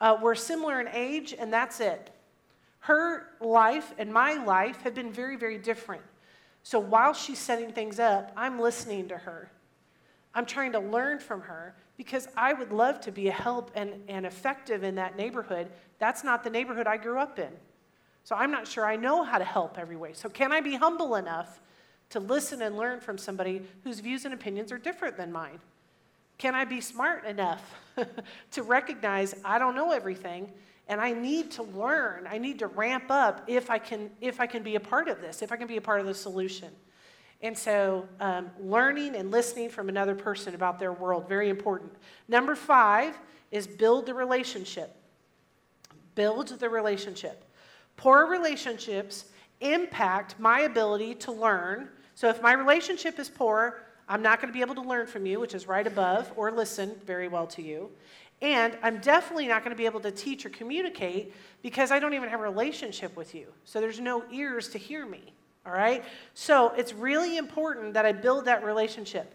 [0.00, 2.10] Uh, we're similar in age, and that's it.
[2.82, 6.02] Her life and my life have been very, very different.
[6.64, 9.52] So while she's setting things up, I'm listening to her.
[10.34, 13.92] I'm trying to learn from her because I would love to be a help and,
[14.08, 15.68] and effective in that neighborhood.
[16.00, 17.50] That's not the neighborhood I grew up in.
[18.24, 20.12] So I'm not sure I know how to help every way.
[20.12, 21.60] So, can I be humble enough
[22.10, 25.60] to listen and learn from somebody whose views and opinions are different than mine?
[26.38, 27.62] Can I be smart enough
[28.52, 30.52] to recognize I don't know everything
[30.92, 32.26] and I need to learn.
[32.28, 35.22] I need to ramp up if I can if I can be a part of
[35.22, 36.68] this, if I can be a part of the solution.
[37.40, 41.92] And so, um, learning and listening from another person about their world very important.
[42.28, 43.18] Number five
[43.50, 44.94] is build the relationship.
[46.14, 47.42] Build the relationship.
[47.96, 49.24] Poor relationships
[49.62, 51.88] impact my ability to learn.
[52.14, 55.24] So, if my relationship is poor, I'm not going to be able to learn from
[55.24, 57.90] you, which is right above, or listen very well to you.
[58.42, 62.12] And I'm definitely not going to be able to teach or communicate because I don't
[62.12, 63.46] even have a relationship with you.
[63.64, 65.22] So there's no ears to hear me.
[65.64, 66.04] All right?
[66.34, 69.32] So it's really important that I build that relationship.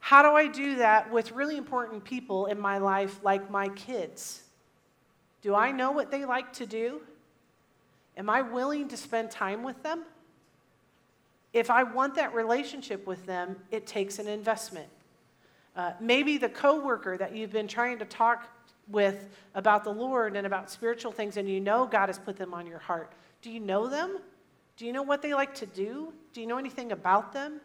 [0.00, 4.42] How do I do that with really important people in my life, like my kids?
[5.40, 7.00] Do I know what they like to do?
[8.18, 10.02] Am I willing to spend time with them?
[11.54, 14.88] If I want that relationship with them, it takes an investment.
[15.74, 18.48] Uh, maybe the coworker that you've been trying to talk
[18.88, 22.52] with about the Lord and about spiritual things, and you know God has put them
[22.52, 23.12] on your heart.
[23.40, 24.18] Do you know them?
[24.76, 26.12] Do you know what they like to do?
[26.32, 27.60] Do you know anything about them?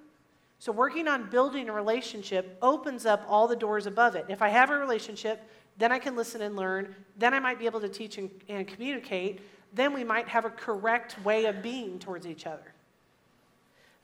[0.60, 4.26] So, working on building a relationship opens up all the doors above it.
[4.28, 5.42] If I have a relationship,
[5.78, 6.96] then I can listen and learn.
[7.18, 9.42] Then I might be able to teach and, and communicate.
[9.74, 12.74] Then we might have a correct way of being towards each other.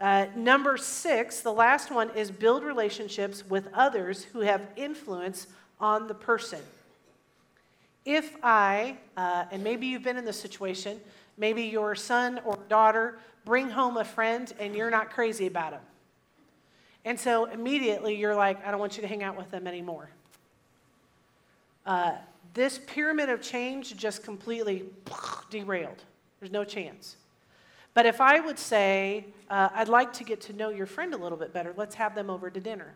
[0.03, 5.47] Uh, number six, the last one, is build relationships with others who have influence
[5.79, 6.59] on the person.
[8.03, 10.99] If I, uh, and maybe you've been in this situation,
[11.37, 15.81] maybe your son or daughter bring home a friend and you're not crazy about him.
[17.05, 20.09] And so immediately you're like, I don't want you to hang out with them anymore.
[21.85, 22.15] Uh,
[22.53, 24.83] this pyramid of change just completely
[25.49, 26.03] derailed.
[26.41, 27.15] There's no chance.
[27.93, 31.17] But if I would say, uh, I'd like to get to know your friend a
[31.17, 32.93] little bit better, let's have them over to dinner.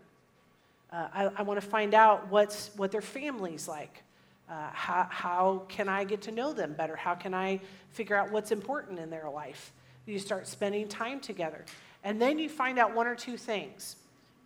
[0.92, 4.04] Uh, I, I want to find out what's, what their family's like.
[4.50, 6.96] Uh, how, how can I get to know them better?
[6.96, 7.60] How can I
[7.92, 9.74] figure out what's important in their life?
[10.06, 11.66] You start spending time together.
[12.04, 13.98] And then you find out one or two things.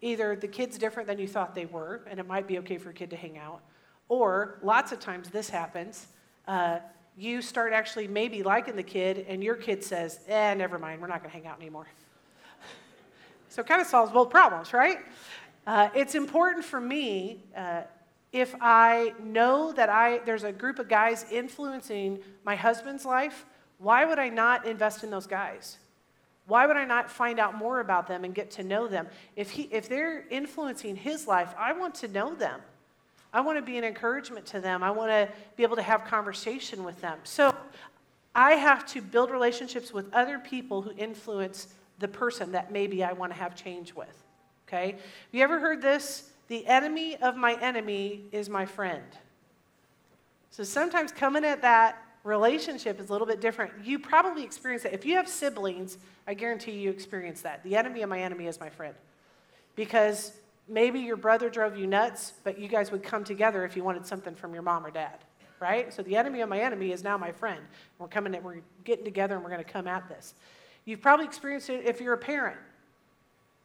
[0.02, 2.90] Either the kid's different than you thought they were, and it might be okay for
[2.90, 3.62] a kid to hang out,
[4.10, 6.08] or lots of times this happens.
[6.48, 6.80] Uh,
[7.18, 11.08] you start actually maybe liking the kid, and your kid says, eh, never mind, we're
[11.08, 11.88] not going to hang out anymore.
[13.50, 15.00] so it kind of solves both problems, right?
[15.68, 17.82] Uh, it's important for me uh,
[18.32, 23.46] if I know that I, there's a group of guys influencing my husband's life,
[23.78, 25.78] why would I not invest in those guys?
[26.48, 29.08] Why would I not find out more about them and get to know them?
[29.36, 32.62] If, he, if they're influencing his life, I want to know them.
[33.34, 34.84] I want to be an encouragement to them.
[34.84, 37.20] I want to be able to have conversation with them.
[37.24, 37.56] So
[38.36, 41.68] I have to build relationships with other people who influence
[42.00, 44.24] the person that maybe I want to have change with.
[44.68, 44.92] Okay?
[44.94, 46.30] Have you ever heard this?
[46.48, 49.04] The enemy of my enemy is my friend.
[50.50, 53.72] So sometimes coming at that relationship is a little bit different.
[53.84, 54.94] You probably experience that.
[54.94, 57.64] If you have siblings, I guarantee you experience that.
[57.64, 58.94] The enemy of my enemy is my friend.
[59.76, 60.34] Because
[60.72, 64.06] maybe your brother drove you nuts, but you guys would come together if you wanted
[64.06, 65.20] something from your mom or dad,
[65.60, 65.94] right?
[65.94, 67.60] So the enemy of my enemy is now my friend.
[68.00, 70.34] We're coming, we're getting together and we're going to come at this.
[70.86, 72.58] You've probably experienced it if you're a parent.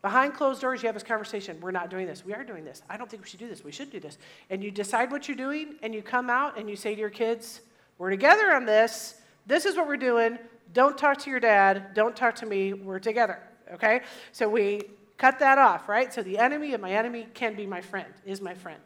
[0.02, 1.58] Behind closed doors, you have this conversation.
[1.60, 2.24] We're not doing this.
[2.24, 2.82] We are doing this.
[2.90, 3.64] I don't think we should do this.
[3.64, 4.18] We should do this.
[4.50, 7.10] And you decide what you're doing, and you come out and you say to your
[7.10, 7.60] kids,
[7.98, 9.20] We're together on this.
[9.46, 10.38] This is what we're doing.
[10.74, 11.94] Don't talk to your dad.
[11.94, 12.72] Don't talk to me.
[12.72, 13.40] We're together.
[13.72, 14.02] Okay?
[14.32, 14.82] So we
[15.18, 16.12] Cut that off, right?
[16.12, 18.80] So the enemy of my enemy can be my friend, is my friend.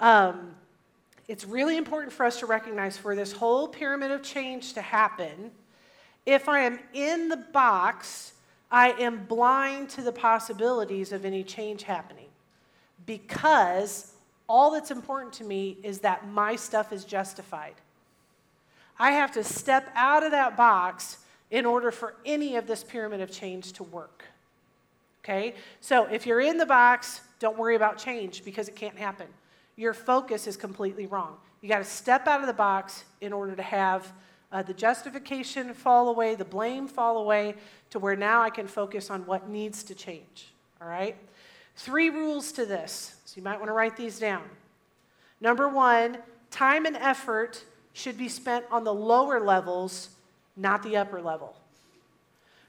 [0.00, 0.56] Um,
[1.28, 5.52] it's really important for us to recognize for this whole pyramid of change to happen,
[6.26, 8.32] if I am in the box,
[8.70, 12.28] I am blind to the possibilities of any change happening
[13.06, 14.12] because
[14.48, 17.74] all that's important to me is that my stuff is justified.
[18.98, 21.18] I have to step out of that box
[21.50, 24.24] in order for any of this pyramid of change to work.
[25.24, 25.54] Okay?
[25.80, 29.26] So if you're in the box, don't worry about change because it can't happen.
[29.76, 31.36] Your focus is completely wrong.
[31.60, 34.12] You got to step out of the box in order to have
[34.50, 37.54] uh, the justification fall away, the blame fall away,
[37.90, 40.52] to where now I can focus on what needs to change.
[40.80, 41.16] All right?
[41.76, 44.42] Three rules to this, so you might want to write these down.
[45.40, 46.18] Number one,
[46.50, 47.64] time and effort
[47.94, 50.10] should be spent on the lower levels,
[50.56, 51.56] not the upper level.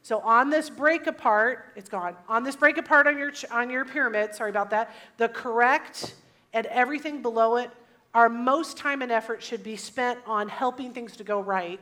[0.03, 2.15] So on this break apart, it's gone.
[2.27, 6.15] On this break apart on your, on your pyramid, sorry about that, the correct
[6.51, 7.71] and everything below it,
[8.13, 11.79] our most time and effort should be spent on helping things to go right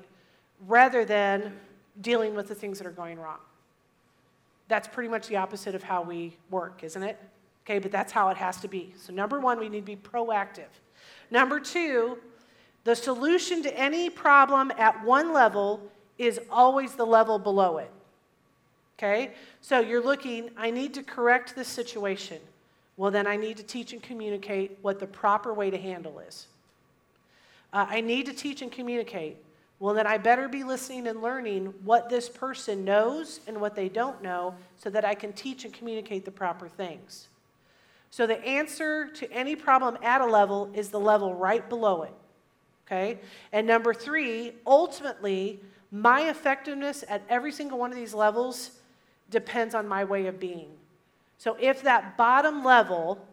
[0.67, 1.57] rather than
[1.99, 3.39] dealing with the things that are going wrong.
[4.67, 7.17] That's pretty much the opposite of how we work, isn't it?
[7.65, 8.93] Okay, but that's how it has to be.
[8.97, 10.69] So, number one, we need to be proactive.
[11.32, 12.19] Number two,
[12.84, 15.82] the solution to any problem at one level
[16.17, 17.91] is always the level below it.
[18.98, 19.32] Okay?
[19.62, 22.39] So you're looking, I need to correct this situation.
[22.98, 26.48] Well, then I need to teach and communicate what the proper way to handle is.
[27.74, 29.38] Uh, I need to teach and communicate.
[29.80, 33.89] Well, then I better be listening and learning what this person knows and what they
[33.89, 37.28] don't know so that I can teach and communicate the proper things.
[38.12, 42.14] So the answer to any problem at a level is the level right below it.
[42.86, 43.20] Okay?
[43.54, 45.62] And number three, ultimately,
[45.92, 48.72] my effectiveness at every single one of these levels
[49.32, 50.70] depends on my way of being.
[51.38, 53.26] So if that bottom level,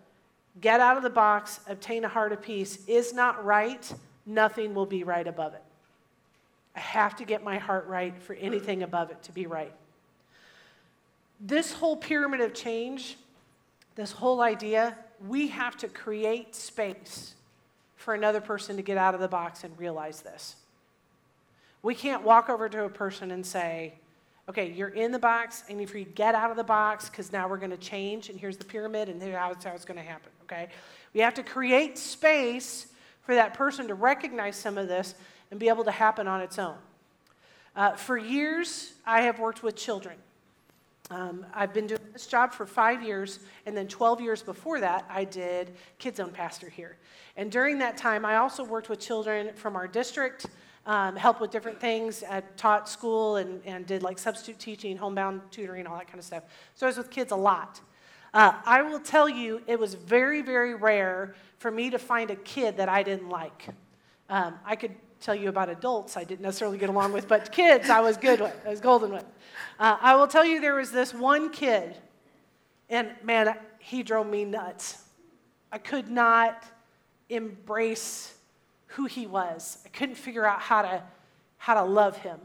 [0.61, 3.93] get out of the box, obtain a heart of peace, is not right,
[4.25, 5.63] nothing will be right above it.
[6.75, 9.73] I have to get my heart right for anything above it to be right.
[11.41, 13.17] This whole pyramid of change,
[13.95, 14.97] this whole idea,
[15.27, 17.35] we have to create space
[17.97, 20.57] for another person to get out of the box and realize this.
[21.83, 23.95] We can't walk over to a person and say,
[24.49, 27.47] okay, you're in the box, and if you get out of the box, because now
[27.49, 30.03] we're going to change, and here's the pyramid, and here's how it's, it's going to
[30.03, 30.69] happen, okay?
[31.13, 32.87] We have to create space
[33.23, 35.15] for that person to recognize some of this
[35.51, 36.77] and be able to happen on its own.
[37.77, 40.17] Uh, for years, I have worked with children.
[41.11, 45.07] Um, I've been doing this job for five years, and then 12 years before that,
[45.11, 46.97] I did Kids Zone Pastor here.
[47.37, 50.47] And during that time, I also worked with children from our district,
[50.89, 55.43] um, helped with different things, I taught school and, and did like substitute teaching, homebound
[55.51, 56.45] tutoring, all that kind of stuff.
[56.75, 57.81] So I was with kids a lot.
[58.33, 62.37] Uh, I will tell you, it was very, very rare for me to find a
[62.37, 63.69] kid that I didn't like.
[64.31, 67.91] Um, I could tell you about adults I didn't necessarily get along with, but kids
[67.91, 69.27] I was good with, I was golden with.
[69.79, 71.99] Uh, I will tell you, there was this one kid,
[72.89, 75.05] and man, he drove me nuts.
[75.71, 76.65] I could not
[77.29, 78.38] embrace
[78.89, 79.79] who he was.
[79.85, 81.03] I couldn't figure out how to,
[81.57, 82.39] how to love him.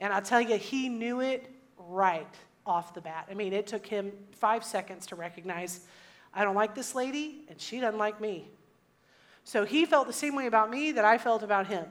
[0.00, 2.34] And i tell you, he knew it right
[2.66, 3.26] off the bat.
[3.30, 5.80] I mean, it took him five seconds to recognize
[6.32, 8.48] I don't like this lady, and she doesn't like me.
[9.44, 11.86] So he felt the same way about me that I felt about him.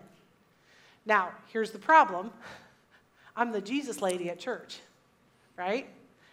[1.06, 2.32] Now, here's the problem
[3.36, 4.80] I'm the Jesus lady at church,
[5.58, 5.88] right?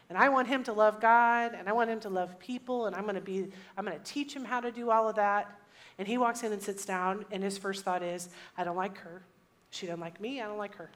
[0.08, 2.94] And I want him to love God, and I want him to love people, and
[2.94, 5.58] I'm to be, I'm to teach him how to do all of that.
[5.98, 8.98] And he walks in and sits down, and his first thought is, I don't like
[8.98, 9.22] her.
[9.70, 10.40] She doesn't like me.
[10.40, 10.90] I don't like her.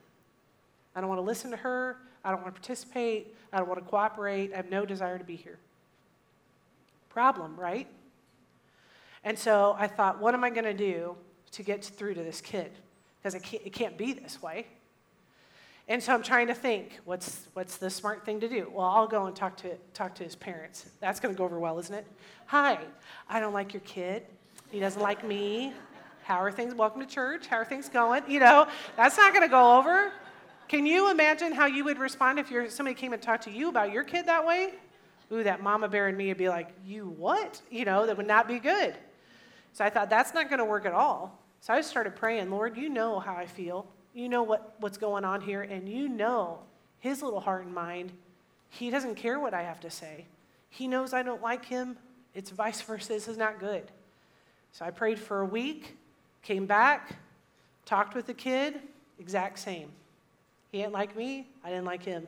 [0.95, 1.97] I don't want to listen to her.
[2.23, 3.35] I don't want to participate.
[3.51, 4.53] I don't want to cooperate.
[4.53, 5.57] I have no desire to be here.
[7.09, 7.87] Problem, right?
[9.23, 11.15] And so I thought, what am I going to do
[11.51, 12.71] to get through to this kid?
[13.21, 14.67] Because it can't, it can't be this way.
[15.87, 18.71] And so I'm trying to think, what's, what's the smart thing to do?
[18.73, 20.85] Well, I'll go and talk to, talk to his parents.
[20.99, 22.07] That's going to go over well, isn't it?
[22.45, 22.79] Hi,
[23.27, 24.25] I don't like your kid.
[24.71, 25.73] He doesn't like me.
[26.23, 26.73] How are things?
[26.73, 27.47] Welcome to church.
[27.47, 28.23] How are things going?
[28.29, 30.13] You know, that's not going to go over.
[30.69, 33.91] Can you imagine how you would respond if somebody came and talked to you about
[33.91, 34.69] your kid that way?
[35.29, 37.61] Ooh, that mama bear in me would be like, You what?
[37.69, 38.95] You know, that would not be good.
[39.73, 41.37] So I thought, that's not going to work at all.
[41.59, 43.85] So I started praying, Lord, you know how I feel.
[44.13, 46.59] You know what, what's going on here, and you know
[46.99, 48.13] his little heart and mind.
[48.69, 50.27] He doesn't care what I have to say.
[50.69, 51.97] He knows I don't like him.
[52.33, 53.09] It's vice versa.
[53.09, 53.83] This is not good.
[54.73, 55.97] So I prayed for a week,
[56.41, 57.15] came back,
[57.85, 58.79] talked with the kid,
[59.19, 59.89] exact same.
[60.71, 62.27] He didn't like me, I didn't like him.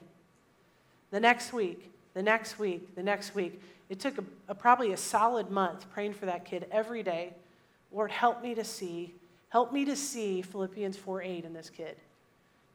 [1.12, 3.62] The next week, the next week, the next week.
[3.89, 7.34] It took a, a, probably a solid month praying for that kid every day.
[7.91, 9.14] Lord, help me to see,
[9.50, 11.96] help me to see Philippians 4 8 in this kid.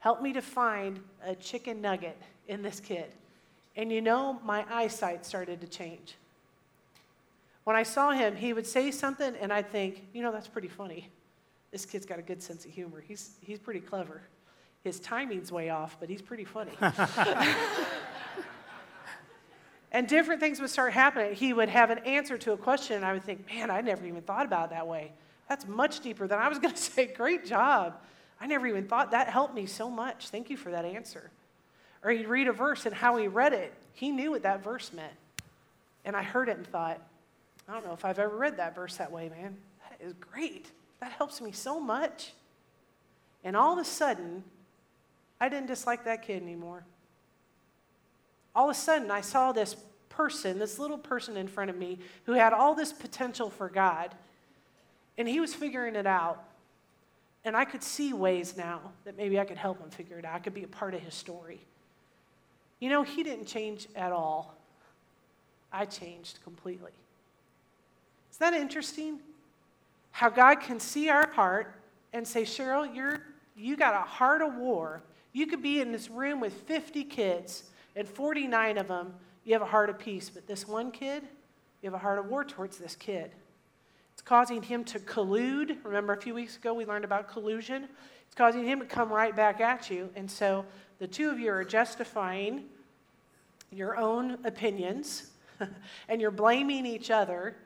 [0.00, 2.16] Help me to find a chicken nugget
[2.46, 3.06] in this kid.
[3.76, 6.14] And you know, my eyesight started to change.
[7.68, 10.68] When I saw him, he would say something, and I'd think, you know, that's pretty
[10.68, 11.10] funny.
[11.70, 13.04] This kid's got a good sense of humor.
[13.06, 14.22] He's, he's pretty clever.
[14.84, 16.72] His timing's way off, but he's pretty funny.
[19.92, 21.34] and different things would start happening.
[21.34, 24.06] He would have an answer to a question, and I would think, man, I never
[24.06, 25.12] even thought about it that way.
[25.50, 27.04] That's much deeper than I was going to say.
[27.04, 28.00] Great job.
[28.40, 30.30] I never even thought that helped me so much.
[30.30, 31.30] Thank you for that answer.
[32.02, 34.90] Or he'd read a verse, and how he read it, he knew what that verse
[34.90, 35.12] meant.
[36.06, 37.02] And I heard it and thought,
[37.68, 39.56] I don't know if I've ever read that verse that way, man.
[39.90, 40.70] That is great.
[41.00, 42.32] That helps me so much.
[43.44, 44.42] And all of a sudden,
[45.40, 46.84] I didn't dislike that kid anymore.
[48.54, 49.76] All of a sudden, I saw this
[50.08, 54.14] person, this little person in front of me who had all this potential for God,
[55.16, 56.42] and he was figuring it out.
[57.44, 60.34] And I could see ways now that maybe I could help him figure it out.
[60.34, 61.60] I could be a part of his story.
[62.80, 64.56] You know, he didn't change at all.
[65.72, 66.92] I changed completely.
[68.38, 69.18] Is that interesting?
[70.12, 71.74] How God can see our heart
[72.12, 73.20] and say, Cheryl, you're,
[73.56, 75.02] you got a heart of war.
[75.32, 77.64] You could be in this room with 50 kids,
[77.96, 79.12] and 49 of them,
[79.44, 80.30] you have a heart of peace.
[80.30, 81.24] But this one kid,
[81.82, 83.32] you have a heart of war towards this kid.
[84.12, 85.76] It's causing him to collude.
[85.82, 87.88] Remember, a few weeks ago we learned about collusion?
[88.24, 90.10] It's causing him to come right back at you.
[90.14, 90.64] And so
[91.00, 92.66] the two of you are justifying
[93.72, 95.32] your own opinions
[96.08, 97.56] and you're blaming each other,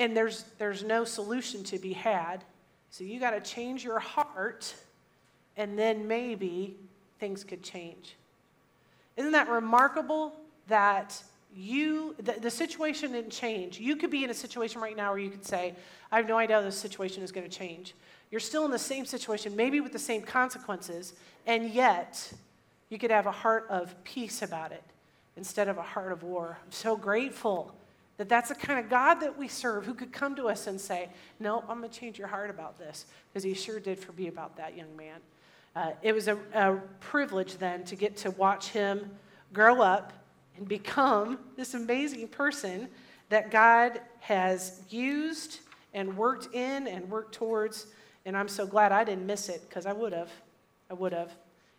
[0.00, 2.42] and there's, there's no solution to be had.
[2.90, 4.74] So you got to change your heart,
[5.58, 6.74] and then maybe
[7.20, 8.16] things could change.
[9.18, 10.34] Isn't that remarkable
[10.68, 11.22] that
[11.54, 13.78] you, the, the, situation didn't change?
[13.78, 15.74] You could be in a situation right now where you could say,
[16.10, 17.94] I have no idea how this situation is going to change.
[18.30, 21.12] You're still in the same situation, maybe with the same consequences,
[21.46, 22.32] and yet
[22.88, 24.84] you could have a heart of peace about it
[25.36, 26.58] instead of a heart of war.
[26.64, 27.74] I'm so grateful
[28.20, 30.78] that that's the kind of God that we serve who could come to us and
[30.78, 31.08] say,
[31.38, 34.26] No, I'm going to change your heart about this, because he sure did for me
[34.28, 35.20] about that young man.
[35.74, 39.10] Uh, it was a, a privilege then to get to watch him
[39.54, 40.12] grow up
[40.58, 42.90] and become this amazing person
[43.30, 45.60] that God has used
[45.94, 47.86] and worked in and worked towards.
[48.26, 50.30] And I'm so glad I didn't miss it because I would have.
[50.90, 51.32] I would have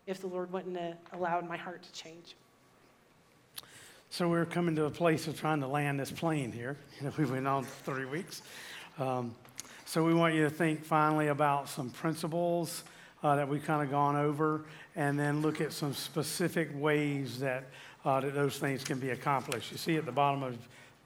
[0.08, 2.36] if the Lord wouldn't have allowed my heart to change.
[4.14, 6.76] So we're coming to a place of trying to land this plane here.
[7.00, 8.42] You know, we've been on three weeks.
[9.00, 9.34] Um,
[9.86, 12.84] so we want you to think finally about some principles
[13.24, 14.66] uh, that we've kind of gone over,
[14.98, 17.64] and then look at some specific ways that,
[18.04, 19.72] uh, that those things can be accomplished.
[19.72, 20.58] You see at the bottom of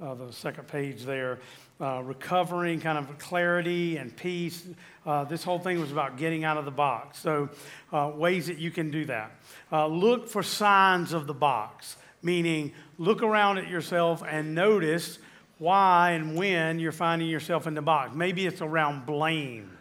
[0.02, 1.38] uh, the second page there,
[1.80, 4.66] uh, recovering kind of clarity and peace.
[5.06, 7.20] Uh, this whole thing was about getting out of the box.
[7.20, 7.50] So,
[7.94, 9.32] uh, ways that you can do that.
[9.72, 15.20] look for signs of the box meaning look around at yourself and notice
[15.60, 18.16] why and when you're finding yourself in the box.
[18.16, 19.78] Maybe it's around blame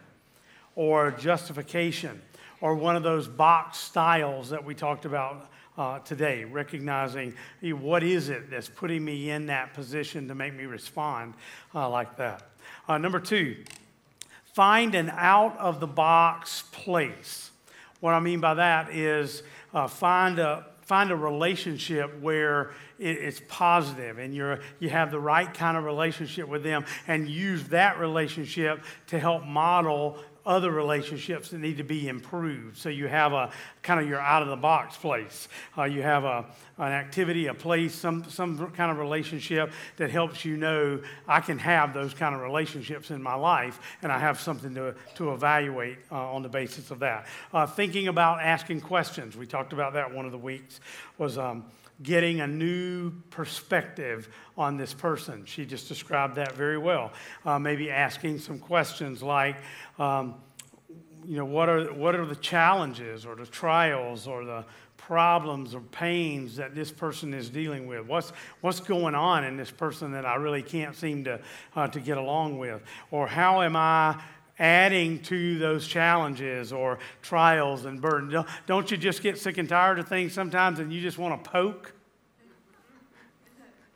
[0.76, 2.20] or justification
[2.60, 8.02] or one of those box styles that we talked about uh, today, recognizing hey, what
[8.02, 11.34] is it that's putting me in that position to make me respond
[11.74, 12.42] uh, like that.
[12.86, 13.56] Uh, number two,
[14.52, 17.50] find an out of the box place.
[18.00, 19.42] What I mean by that is
[19.72, 25.52] uh, find a find a relationship where it's positive and you're, you have the right
[25.52, 31.58] kind of relationship with them and use that relationship to help model other relationships that
[31.58, 32.76] need to be improved.
[32.76, 33.50] So you have a
[33.82, 35.48] kind of your out of the box place.
[35.76, 36.44] Uh, you have a,
[36.78, 41.58] an activity, a place, some, some kind of relationship that helps you know I can
[41.58, 45.98] have those kind of relationships in my life and I have something to, to evaluate
[46.10, 47.26] uh, on the basis of that.
[47.52, 49.36] Uh, thinking about asking questions.
[49.36, 50.80] We talked about that one of the weeks
[51.18, 51.38] was.
[51.38, 51.64] Um,
[52.02, 55.44] getting a new perspective on this person.
[55.46, 57.12] She just described that very well.
[57.44, 59.56] Uh, maybe asking some questions like,
[59.98, 60.34] um,
[61.24, 64.64] you know, what are, what are the challenges or the trials or the
[65.06, 68.06] problems or pains that this person is dealing with?
[68.06, 68.30] What's,
[68.60, 71.40] what's going on in this person that I really can't seem to,
[71.76, 72.82] uh, to get along with?
[73.10, 74.20] Or how am I
[74.58, 78.46] adding to those challenges or trials and burdens.
[78.66, 81.50] Don't you just get sick and tired of things sometimes and you just want to
[81.50, 81.92] poke?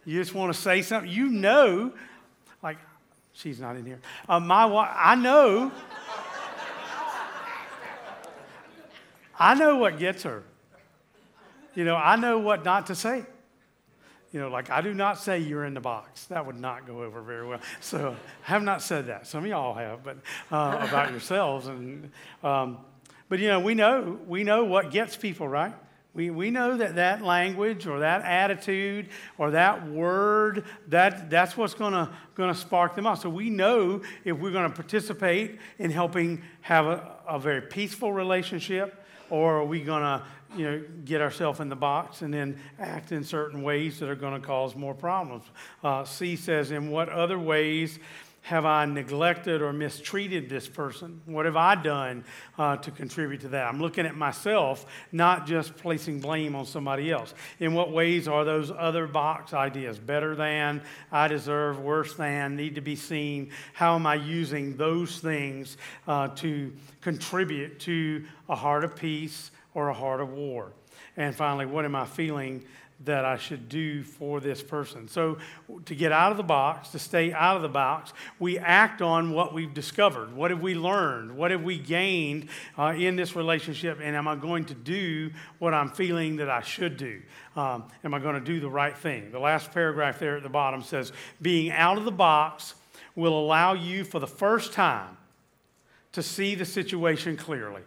[0.05, 1.11] You just want to say something.
[1.11, 1.93] You know,
[2.63, 2.79] like,
[3.35, 4.01] she's not in here.
[4.29, 5.71] Uh, my wife, I know.
[9.39, 10.43] I know what gets her.
[11.79, 13.25] You know, I know what not to say.
[14.33, 16.25] You know, like I do not say you're in the box.
[16.25, 17.61] That would not go over very well.
[17.79, 18.17] So
[18.49, 19.29] I have not said that.
[19.29, 20.17] Some of y'all have, but
[20.51, 21.69] uh, about yourselves.
[21.69, 22.11] And
[22.43, 22.79] um,
[23.29, 25.73] but you know, we know we know what gets people right.
[26.15, 31.75] We, we know that that language or that attitude or that word, that, that's what's
[31.75, 33.23] going to spark them off.
[33.23, 38.13] So we know if we're going to participate in helping have a, a very peaceful
[38.13, 40.23] relationship or are we going to
[40.57, 44.17] you know, get ourselves in the box and then act in certain ways that are
[44.17, 45.45] going to cause more problems.
[45.83, 47.99] Uh, C says, in what other ways
[48.43, 51.21] have I neglected or mistreated this person?
[51.27, 52.25] What have I done
[52.57, 53.67] uh, to contribute to that?
[53.67, 57.35] I'm looking at myself, not just placing blame on somebody else.
[57.61, 60.81] In what ways are those other box ideas better than,
[61.13, 63.51] I deserve, worse than, need to be seen?
[63.75, 65.77] How am I using those things
[66.07, 66.73] uh, to
[67.03, 70.73] contribute to a heart of peace or a heart of war?
[71.17, 72.65] And finally, what am I feeling
[73.05, 75.07] that I should do for this person.
[75.07, 75.39] So,
[75.87, 79.31] to get out of the box, to stay out of the box, we act on
[79.33, 80.35] what we've discovered.
[80.35, 81.37] What have we learned?
[81.37, 84.01] What have we gained uh, in this relationship?
[84.03, 87.23] And am I going to do what I'm feeling that I should do?
[87.55, 89.31] Um, am I going to do the right thing?
[89.31, 92.75] The last paragraph there at the bottom says, Being out of the box
[93.15, 95.17] will allow you for the first time
[96.13, 97.83] to see the situation clearly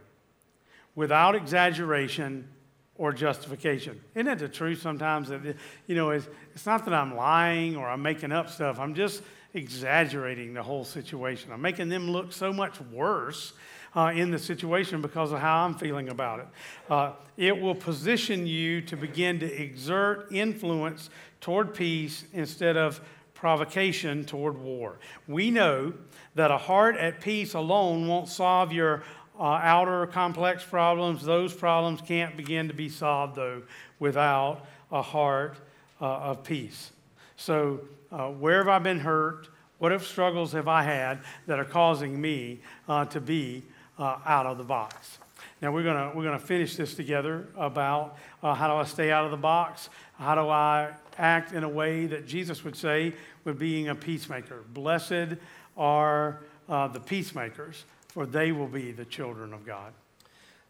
[0.95, 2.47] without exaggeration
[2.95, 3.99] or justification.
[4.13, 5.41] Isn't it the truth sometimes that,
[5.87, 9.23] you know, it's, it's not that I'm lying or I'm making up stuff, I'm just
[9.53, 11.51] exaggerating the whole situation.
[11.51, 13.53] I'm making them look so much worse
[13.95, 16.47] uh, in the situation because of how I'm feeling about it.
[16.89, 21.09] Uh, it will position you to begin to exert influence
[21.41, 23.01] toward peace instead of
[23.33, 24.99] provocation toward war.
[25.27, 25.93] We know
[26.35, 29.03] that a heart at peace alone won't solve your
[29.41, 33.63] uh, outer complex problems, those problems can't begin to be solved, though,
[33.97, 35.57] without a heart
[35.99, 36.91] uh, of peace.
[37.37, 37.81] So,
[38.11, 39.47] uh, where have I been hurt?
[39.79, 43.63] What have struggles have I had that are causing me uh, to be
[43.97, 45.17] uh, out of the box?
[45.59, 49.25] Now, we're going we're gonna finish this together about uh, how do I stay out
[49.25, 49.89] of the box?
[50.19, 53.13] How do I act in a way that Jesus would say
[53.43, 54.63] with being a peacemaker?
[54.71, 55.37] Blessed
[55.75, 59.93] are the peacemakers for they will be the children of God.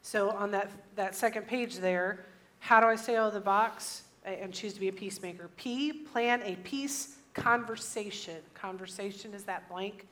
[0.00, 2.24] So on that, that second page there,
[2.60, 5.50] how do I stay out of the box and choose to be a peacemaker?
[5.56, 8.36] P, plan a peace conversation.
[8.54, 10.06] Conversation is that blank.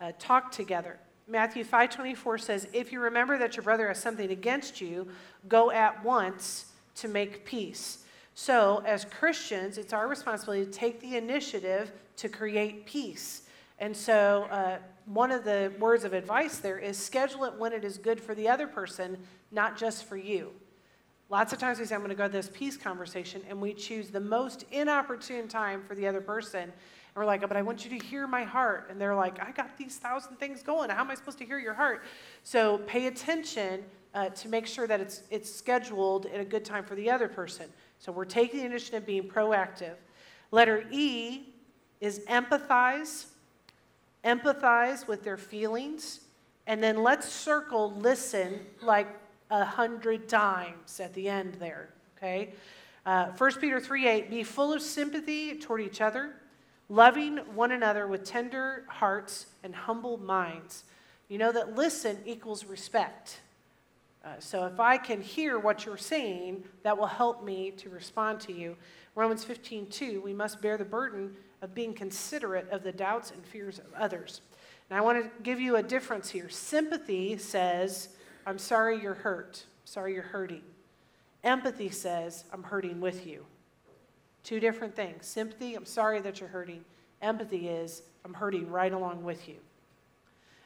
[0.00, 0.98] Uh, talk together.
[1.26, 5.10] Matthew 5:24 says, "If you remember that your brother has something against you,
[5.48, 6.66] go at once
[6.96, 8.04] to make peace."
[8.34, 13.47] So, as Christians, it's our responsibility to take the initiative to create peace.
[13.78, 17.82] And so, uh, one of the words of advice there is schedule it when it
[17.82, 19.16] is good for the other person,
[19.50, 20.52] not just for you.
[21.30, 23.72] Lots of times we say, I'm going to go to this peace conversation, and we
[23.72, 26.62] choose the most inopportune time for the other person.
[26.62, 26.72] And
[27.14, 28.88] we're like, but I want you to hear my heart.
[28.90, 30.90] And they're like, I got these thousand things going.
[30.90, 32.02] How am I supposed to hear your heart?
[32.42, 36.84] So pay attention uh, to make sure that it's, it's scheduled at a good time
[36.84, 37.66] for the other person.
[37.98, 39.96] So we're taking the initiative, being proactive.
[40.50, 41.54] Letter E
[42.00, 43.26] is empathize
[44.24, 46.20] empathize with their feelings,
[46.66, 49.08] and then let's circle listen like
[49.50, 52.52] a hundred times at the end there, okay?
[53.06, 56.34] Uh, 1 Peter 3 8, be full of sympathy toward each other,
[56.88, 60.84] loving one another with tender hearts and humble minds.
[61.28, 63.40] You know that listen equals respect.
[64.24, 68.40] Uh, so if I can hear what you're saying, that will help me to respond
[68.40, 68.76] to you.
[69.14, 73.44] Romans 15 2, we must bear the burden of being considerate of the doubts and
[73.44, 74.40] fears of others.
[74.90, 76.48] And I want to give you a difference here.
[76.48, 78.10] Sympathy says,
[78.46, 80.62] I'm sorry you're hurt, sorry you're hurting.
[81.44, 83.44] Empathy says, I'm hurting with you.
[84.44, 85.26] Two different things.
[85.26, 86.84] Sympathy, I'm sorry that you're hurting.
[87.20, 89.56] Empathy is, I'm hurting right along with you.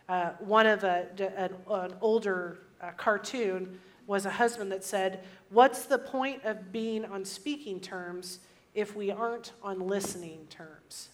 [0.09, 5.84] Uh, one of a, an, an older uh, cartoon was a husband that said, What's
[5.84, 8.40] the point of being on speaking terms
[8.74, 11.10] if we aren't on listening terms.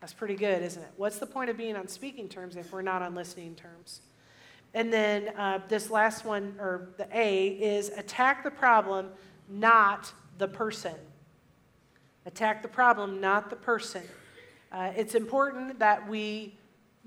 [0.00, 0.90] That's pretty good, isn't it?
[0.96, 4.02] What's the point of being on speaking terms if we're not on listening terms?
[4.74, 9.08] And then uh, this last one, or the A, is attack the problem,
[9.48, 10.94] not the person.
[12.26, 14.02] Attack the problem, not the person.
[14.70, 16.54] Uh, it's important that we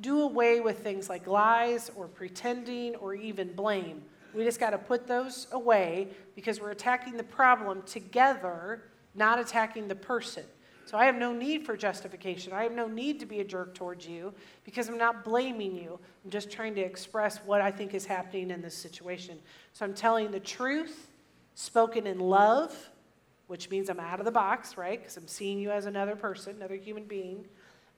[0.02, 4.02] do away with things like lies or pretending or even blame.
[4.34, 8.84] We just got to put those away because we're attacking the problem together
[9.20, 10.44] not attacking the person.
[10.86, 12.52] So I have no need for justification.
[12.52, 16.00] I have no need to be a jerk towards you because I'm not blaming you.
[16.26, 19.38] I'm just trying to express what I think is happening in this situation.
[19.74, 21.12] So I'm telling the truth,
[21.54, 22.90] spoken in love,
[23.46, 25.00] which means I'm out of the box, right?
[25.00, 27.46] Because I'm seeing you as another person, another human being.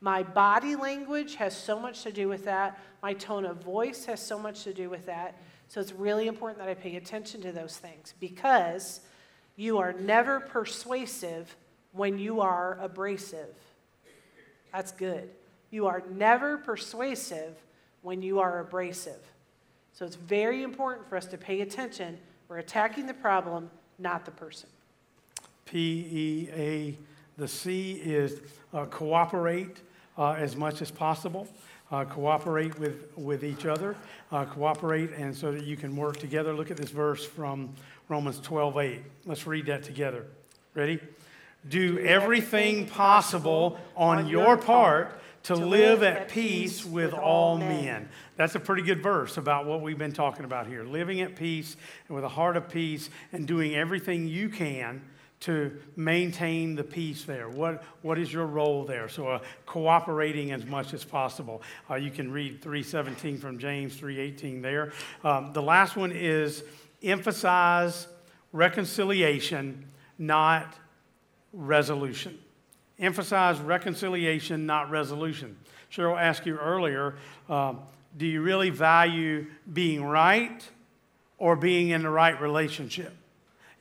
[0.02, 2.78] My body language has so much to do with that.
[3.02, 5.40] My tone of voice has so much to do with that.
[5.70, 9.00] So it's really important that I pay attention to those things because
[9.56, 11.56] you are never persuasive
[11.92, 13.56] when you are abrasive.
[14.74, 15.30] That's good.
[15.70, 17.56] You are never persuasive
[18.02, 19.20] when you are abrasive.
[19.94, 22.18] So it's very important for us to pay attention.
[22.48, 24.70] We're attacking the problem, not the person.
[25.66, 26.98] P E A,
[27.38, 28.42] the C is
[28.74, 29.78] uh, cooperate
[30.18, 31.48] uh, as much as possible.
[31.92, 33.98] Uh, cooperate with, with each other,
[34.32, 36.54] uh, cooperate, and so that you can work together.
[36.54, 37.70] Look at this verse from
[38.12, 39.02] Romans 12 8.
[39.26, 40.26] Let's read that together.
[40.74, 41.00] Ready?
[41.70, 48.10] Do everything possible on your part to live at peace with all men.
[48.36, 50.84] That's a pretty good verse about what we've been talking about here.
[50.84, 51.78] Living at peace
[52.10, 55.02] and with a heart of peace and doing everything you can
[55.42, 57.48] to maintain the peace there?
[57.48, 59.08] What, what is your role there?
[59.08, 61.62] So uh, cooperating as much as possible.
[61.90, 64.92] Uh, you can read 317 from James 318 there.
[65.24, 66.64] Um, the last one is
[67.04, 68.08] emphasize
[68.52, 69.86] reconciliation,
[70.18, 70.76] not
[71.54, 72.38] resolution.
[73.00, 75.58] Emphasize reconciliation, not resolution.
[75.92, 77.16] Cheryl asked you earlier
[77.50, 77.74] uh,
[78.18, 80.70] do you really value being right
[81.38, 83.16] or being in the right relationship?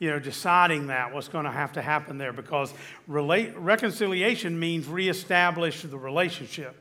[0.00, 2.72] you know, deciding that, what's going to have to happen there, because
[3.06, 6.74] relate, reconciliation means reestablish the relationship.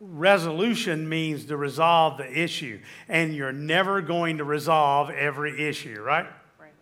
[0.00, 6.26] Resolution means to resolve the issue, and you're never going to resolve every issue, right?
[6.58, 6.72] Right.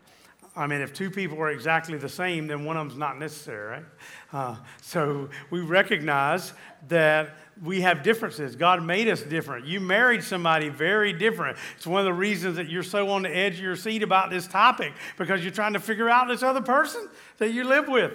[0.57, 3.69] I mean, if two people are exactly the same, then one of them's not necessary,
[3.69, 3.85] right?
[4.33, 6.55] Uh, so we recognize
[6.89, 8.57] that we have differences.
[8.57, 9.67] God made us different.
[9.67, 11.59] You married somebody very different.
[11.77, 14.31] It's one of the reasons that you're so on the edge of your seat about
[14.31, 17.09] this topic because you're trying to figure out this other person
[17.39, 18.13] that you live with.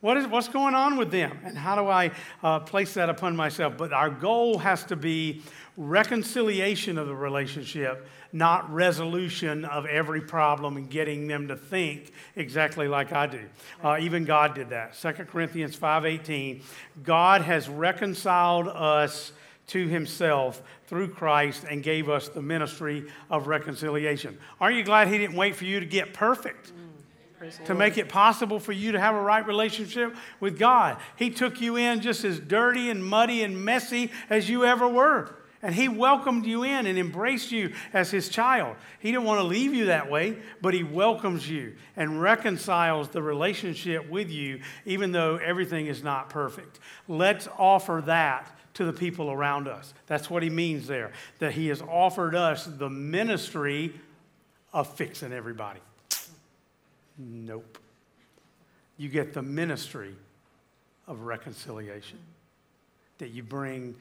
[0.00, 1.38] What is, what's going on with them?
[1.44, 3.76] And how do I uh, place that upon myself?
[3.76, 5.42] But our goal has to be
[5.76, 12.88] reconciliation of the relationship not resolution of every problem and getting them to think exactly
[12.88, 13.40] like I do.
[13.82, 14.94] Uh, even God did that.
[14.94, 16.62] 2 Corinthians 5:18,
[17.02, 19.32] God has reconciled us
[19.68, 24.38] to himself through Christ and gave us the ministry of reconciliation.
[24.60, 26.72] Aren't you glad he didn't wait for you to get perfect?
[26.72, 26.87] Mm,
[27.64, 30.98] to make it possible for you to have a right relationship with God.
[31.16, 35.34] He took you in just as dirty and muddy and messy as you ever were.
[35.60, 38.76] And he welcomed you in and embraced you as his child.
[39.00, 43.22] He didn't want to leave you that way, but he welcomes you and reconciles the
[43.22, 46.78] relationship with you, even though everything is not perfect.
[47.08, 49.92] Let's offer that to the people around us.
[50.06, 51.10] That's what he means there,
[51.40, 53.92] that he has offered us the ministry
[54.72, 55.80] of fixing everybody.
[57.18, 57.78] Nope.
[58.96, 60.14] You get the ministry
[61.06, 62.18] of reconciliation,
[63.18, 63.94] that you bring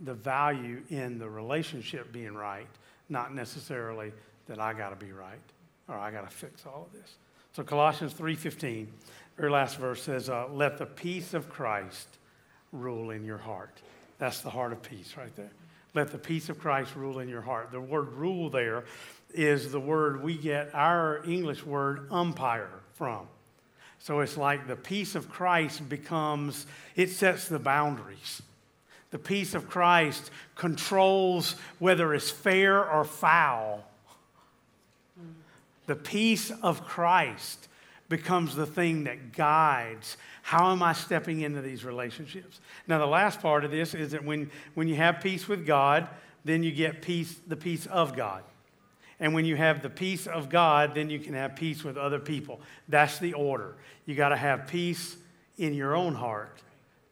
[0.00, 2.66] the value in the relationship being right,
[3.08, 4.12] not necessarily
[4.46, 5.38] that I got to be right
[5.88, 7.16] or I got to fix all of this.
[7.52, 8.92] So Colossians 3:15,
[9.36, 12.18] very last verse says, uh, "Let the peace of Christ
[12.72, 13.80] rule in your heart."
[14.18, 15.50] That's the heart of peace right there.
[15.94, 17.72] Let the peace of Christ rule in your heart.
[17.72, 18.84] The word rule there
[19.34, 23.26] is the word we get our English word umpire from.
[23.98, 26.66] So it's like the peace of Christ becomes,
[26.96, 28.42] it sets the boundaries.
[29.10, 33.84] The peace of Christ controls whether it's fair or foul.
[35.86, 37.68] The peace of Christ
[38.08, 42.60] becomes the thing that guides how am I stepping into these relationships.
[42.86, 46.08] Now, the last part of this is that when, when you have peace with God,
[46.42, 48.42] then you get peace, the peace of God.
[49.20, 52.20] And when you have the peace of God, then you can have peace with other
[52.20, 52.60] people.
[52.88, 53.74] That's the order.
[54.06, 55.16] You got to have peace
[55.56, 56.62] in your own heart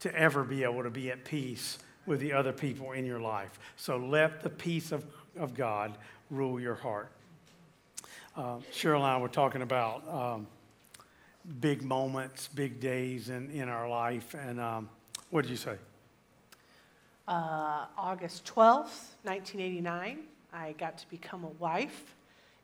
[0.00, 3.58] to ever be able to be at peace with the other people in your life.
[3.76, 5.04] So let the peace of,
[5.36, 5.98] of God
[6.30, 7.10] rule your heart.
[8.36, 10.46] Uh, Cheryl and I were talking about um,
[11.60, 14.34] big moments, big days in, in our life.
[14.34, 14.88] And um,
[15.30, 15.76] what did you say?
[17.26, 20.18] Uh, August 12th, 1989,
[20.56, 22.14] I got to become a wife.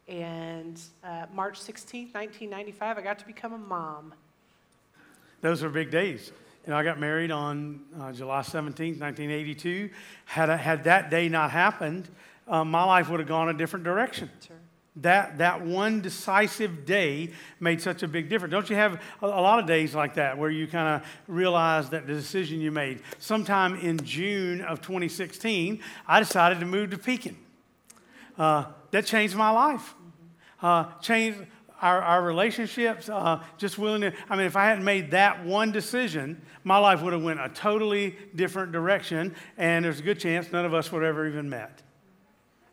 [0.09, 4.15] And uh, March 16th, 1995, I got to become a mom.
[5.43, 6.33] Those were big days.
[6.65, 9.91] You know, I got married on uh, July 17, 1982.
[10.25, 12.09] Had, I, had that day not happened,
[12.49, 14.31] uh, my life would have gone a different direction.
[14.47, 14.57] Sure.
[14.97, 17.31] That, that one decisive day
[17.61, 18.53] made such a big difference.
[18.53, 21.91] Don't you have a, a lot of days like that where you kind of realize
[21.91, 23.01] that the decision you made?
[23.19, 27.37] Sometime in June of 2016, I decided to move to Pekin.
[28.39, 29.95] Uh, that changed my life.
[30.61, 31.41] Uh, changed
[31.81, 35.73] our, our relationships, uh, just willing to, I mean, if I hadn't made that one
[35.73, 40.53] decision, my life would have went a totally different direction, and there's a good chance
[40.53, 41.83] none of us would have ever even met.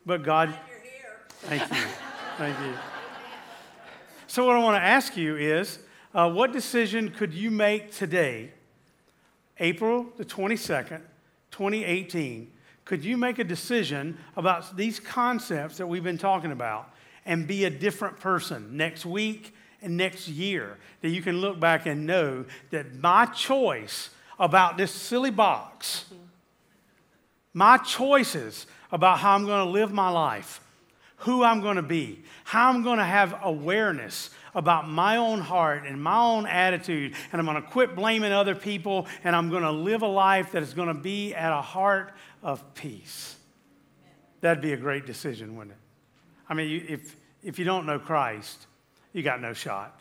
[0.06, 0.54] But God,
[1.42, 1.88] Thank you.
[2.38, 2.74] Thank you.
[4.28, 5.80] So, what I want to ask you is
[6.14, 8.52] uh, what decision could you make today,
[9.58, 11.02] April the 22nd,
[11.52, 12.52] 2018?
[12.90, 16.92] Could you make a decision about these concepts that we've been talking about
[17.24, 20.76] and be a different person next week and next year?
[21.02, 24.10] That you can look back and know that my choice
[24.40, 26.06] about this silly box,
[27.54, 30.60] my choices about how I'm going to live my life,
[31.18, 35.84] who I'm going to be, how I'm going to have awareness about my own heart
[35.86, 39.62] and my own attitude, and I'm going to quit blaming other people, and I'm going
[39.62, 42.14] to live a life that is going to be at a heart
[42.44, 43.36] of peace.
[44.42, 45.82] That'd be a great decision, wouldn't it?
[46.50, 48.68] I mean, if, if you don't know Christ,
[49.14, 50.00] you got no shot.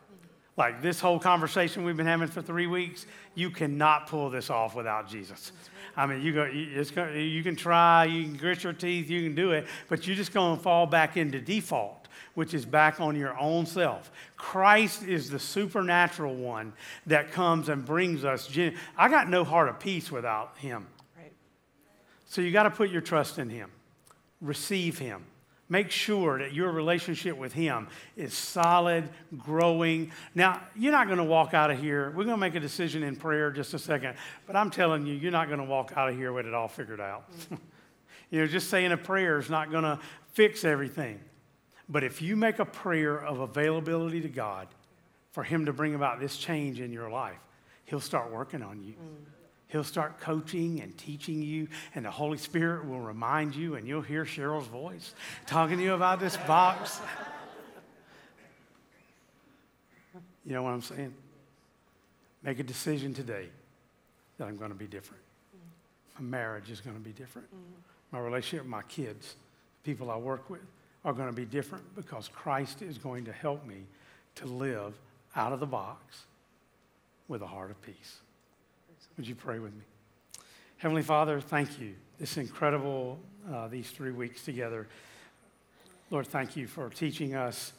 [0.56, 4.74] Like this whole conversation we've been having for three weeks, you cannot pull this off
[4.74, 5.52] without Jesus.
[5.96, 9.52] I mean, you, go, you can try, you can grit your teeth, you can do
[9.52, 13.38] it, but you're just going to fall back into default, which is back on your
[13.38, 14.10] own self.
[14.36, 16.72] Christ is the supernatural one
[17.06, 18.48] that comes and brings us.
[18.96, 20.86] I got no heart of peace without Him.
[22.28, 23.70] So you got to put your trust in Him,
[24.40, 25.24] receive Him.
[25.70, 30.12] Make sure that your relationship with Him is solid, growing.
[30.34, 32.06] Now, you're not going to walk out of here.
[32.08, 34.14] We're going to make a decision in prayer just a second,
[34.46, 36.68] but I'm telling you, you're not going to walk out of here with it all
[36.68, 37.24] figured out.
[38.30, 39.98] you know, just saying a prayer is not going to
[40.32, 41.20] fix everything.
[41.88, 44.68] But if you make a prayer of availability to God
[45.32, 47.40] for Him to bring about this change in your life,
[47.84, 48.92] He'll start working on you.
[48.92, 49.37] Mm.
[49.68, 54.00] He'll start coaching and teaching you, and the Holy Spirit will remind you, and you'll
[54.00, 55.14] hear Cheryl's voice
[55.46, 57.00] talking to you about this box.
[60.46, 61.14] You know what I'm saying?
[62.42, 63.48] Make a decision today
[64.38, 65.22] that I'm going to be different.
[66.18, 67.48] My marriage is going to be different.
[68.10, 69.36] My relationship with my kids,
[69.82, 70.62] the people I work with,
[71.04, 73.84] are going to be different because Christ is going to help me
[74.36, 74.94] to live
[75.36, 76.24] out of the box
[77.28, 78.20] with a heart of peace.
[79.18, 79.82] Would you pray with me?
[80.76, 81.96] Heavenly Father, thank you.
[82.20, 83.18] This incredible,
[83.52, 84.86] uh, these three weeks together.
[86.12, 87.72] Lord, thank you for teaching us.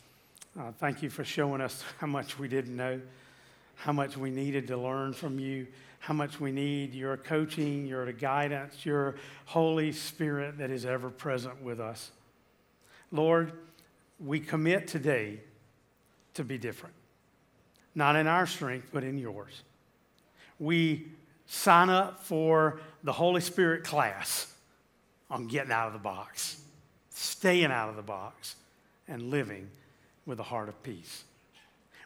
[0.60, 3.00] Uh, thank you for showing us how much we didn't know,
[3.76, 5.66] how much we needed to learn from you,
[6.00, 9.16] how much we need your coaching, your guidance, your
[9.46, 12.12] Holy Spirit that is ever present with us.
[13.14, 13.54] Lord,
[14.20, 15.40] we commit today
[16.34, 16.96] to be different,
[17.96, 19.64] not in our strength, but in yours.
[20.60, 21.08] We
[21.52, 24.54] sign up for the Holy Spirit class
[25.32, 26.62] on getting out of the box,
[27.10, 28.56] staying out of the box,
[29.08, 29.68] and living
[30.28, 31.24] with a heart of peace.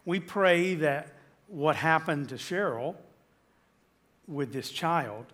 [0.05, 1.09] We pray that
[1.47, 2.95] what happened to Cheryl
[4.29, 5.25] with this child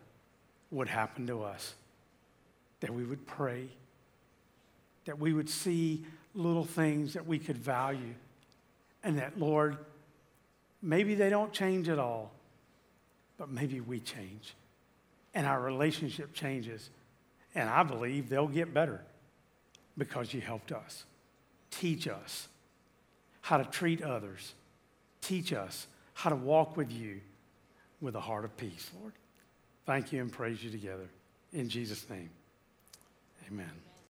[0.71, 1.75] would happen to us.
[2.79, 3.67] That we would pray,
[5.05, 6.03] that we would see
[6.33, 8.15] little things that we could value,
[9.03, 9.77] and that, Lord,
[10.81, 12.31] maybe they don't change at all
[13.39, 14.53] but maybe we change
[15.33, 16.89] and our relationship changes.
[17.55, 19.01] And I believe they'll get better
[19.97, 21.05] because you helped us.
[21.71, 22.47] Teach us
[23.41, 24.53] how to treat others.
[25.21, 27.21] Teach us how to walk with you
[28.01, 29.13] with a heart of peace, Lord.
[29.85, 31.09] Thank you and praise you together.
[31.53, 32.29] In Jesus' name,
[33.47, 33.88] amen.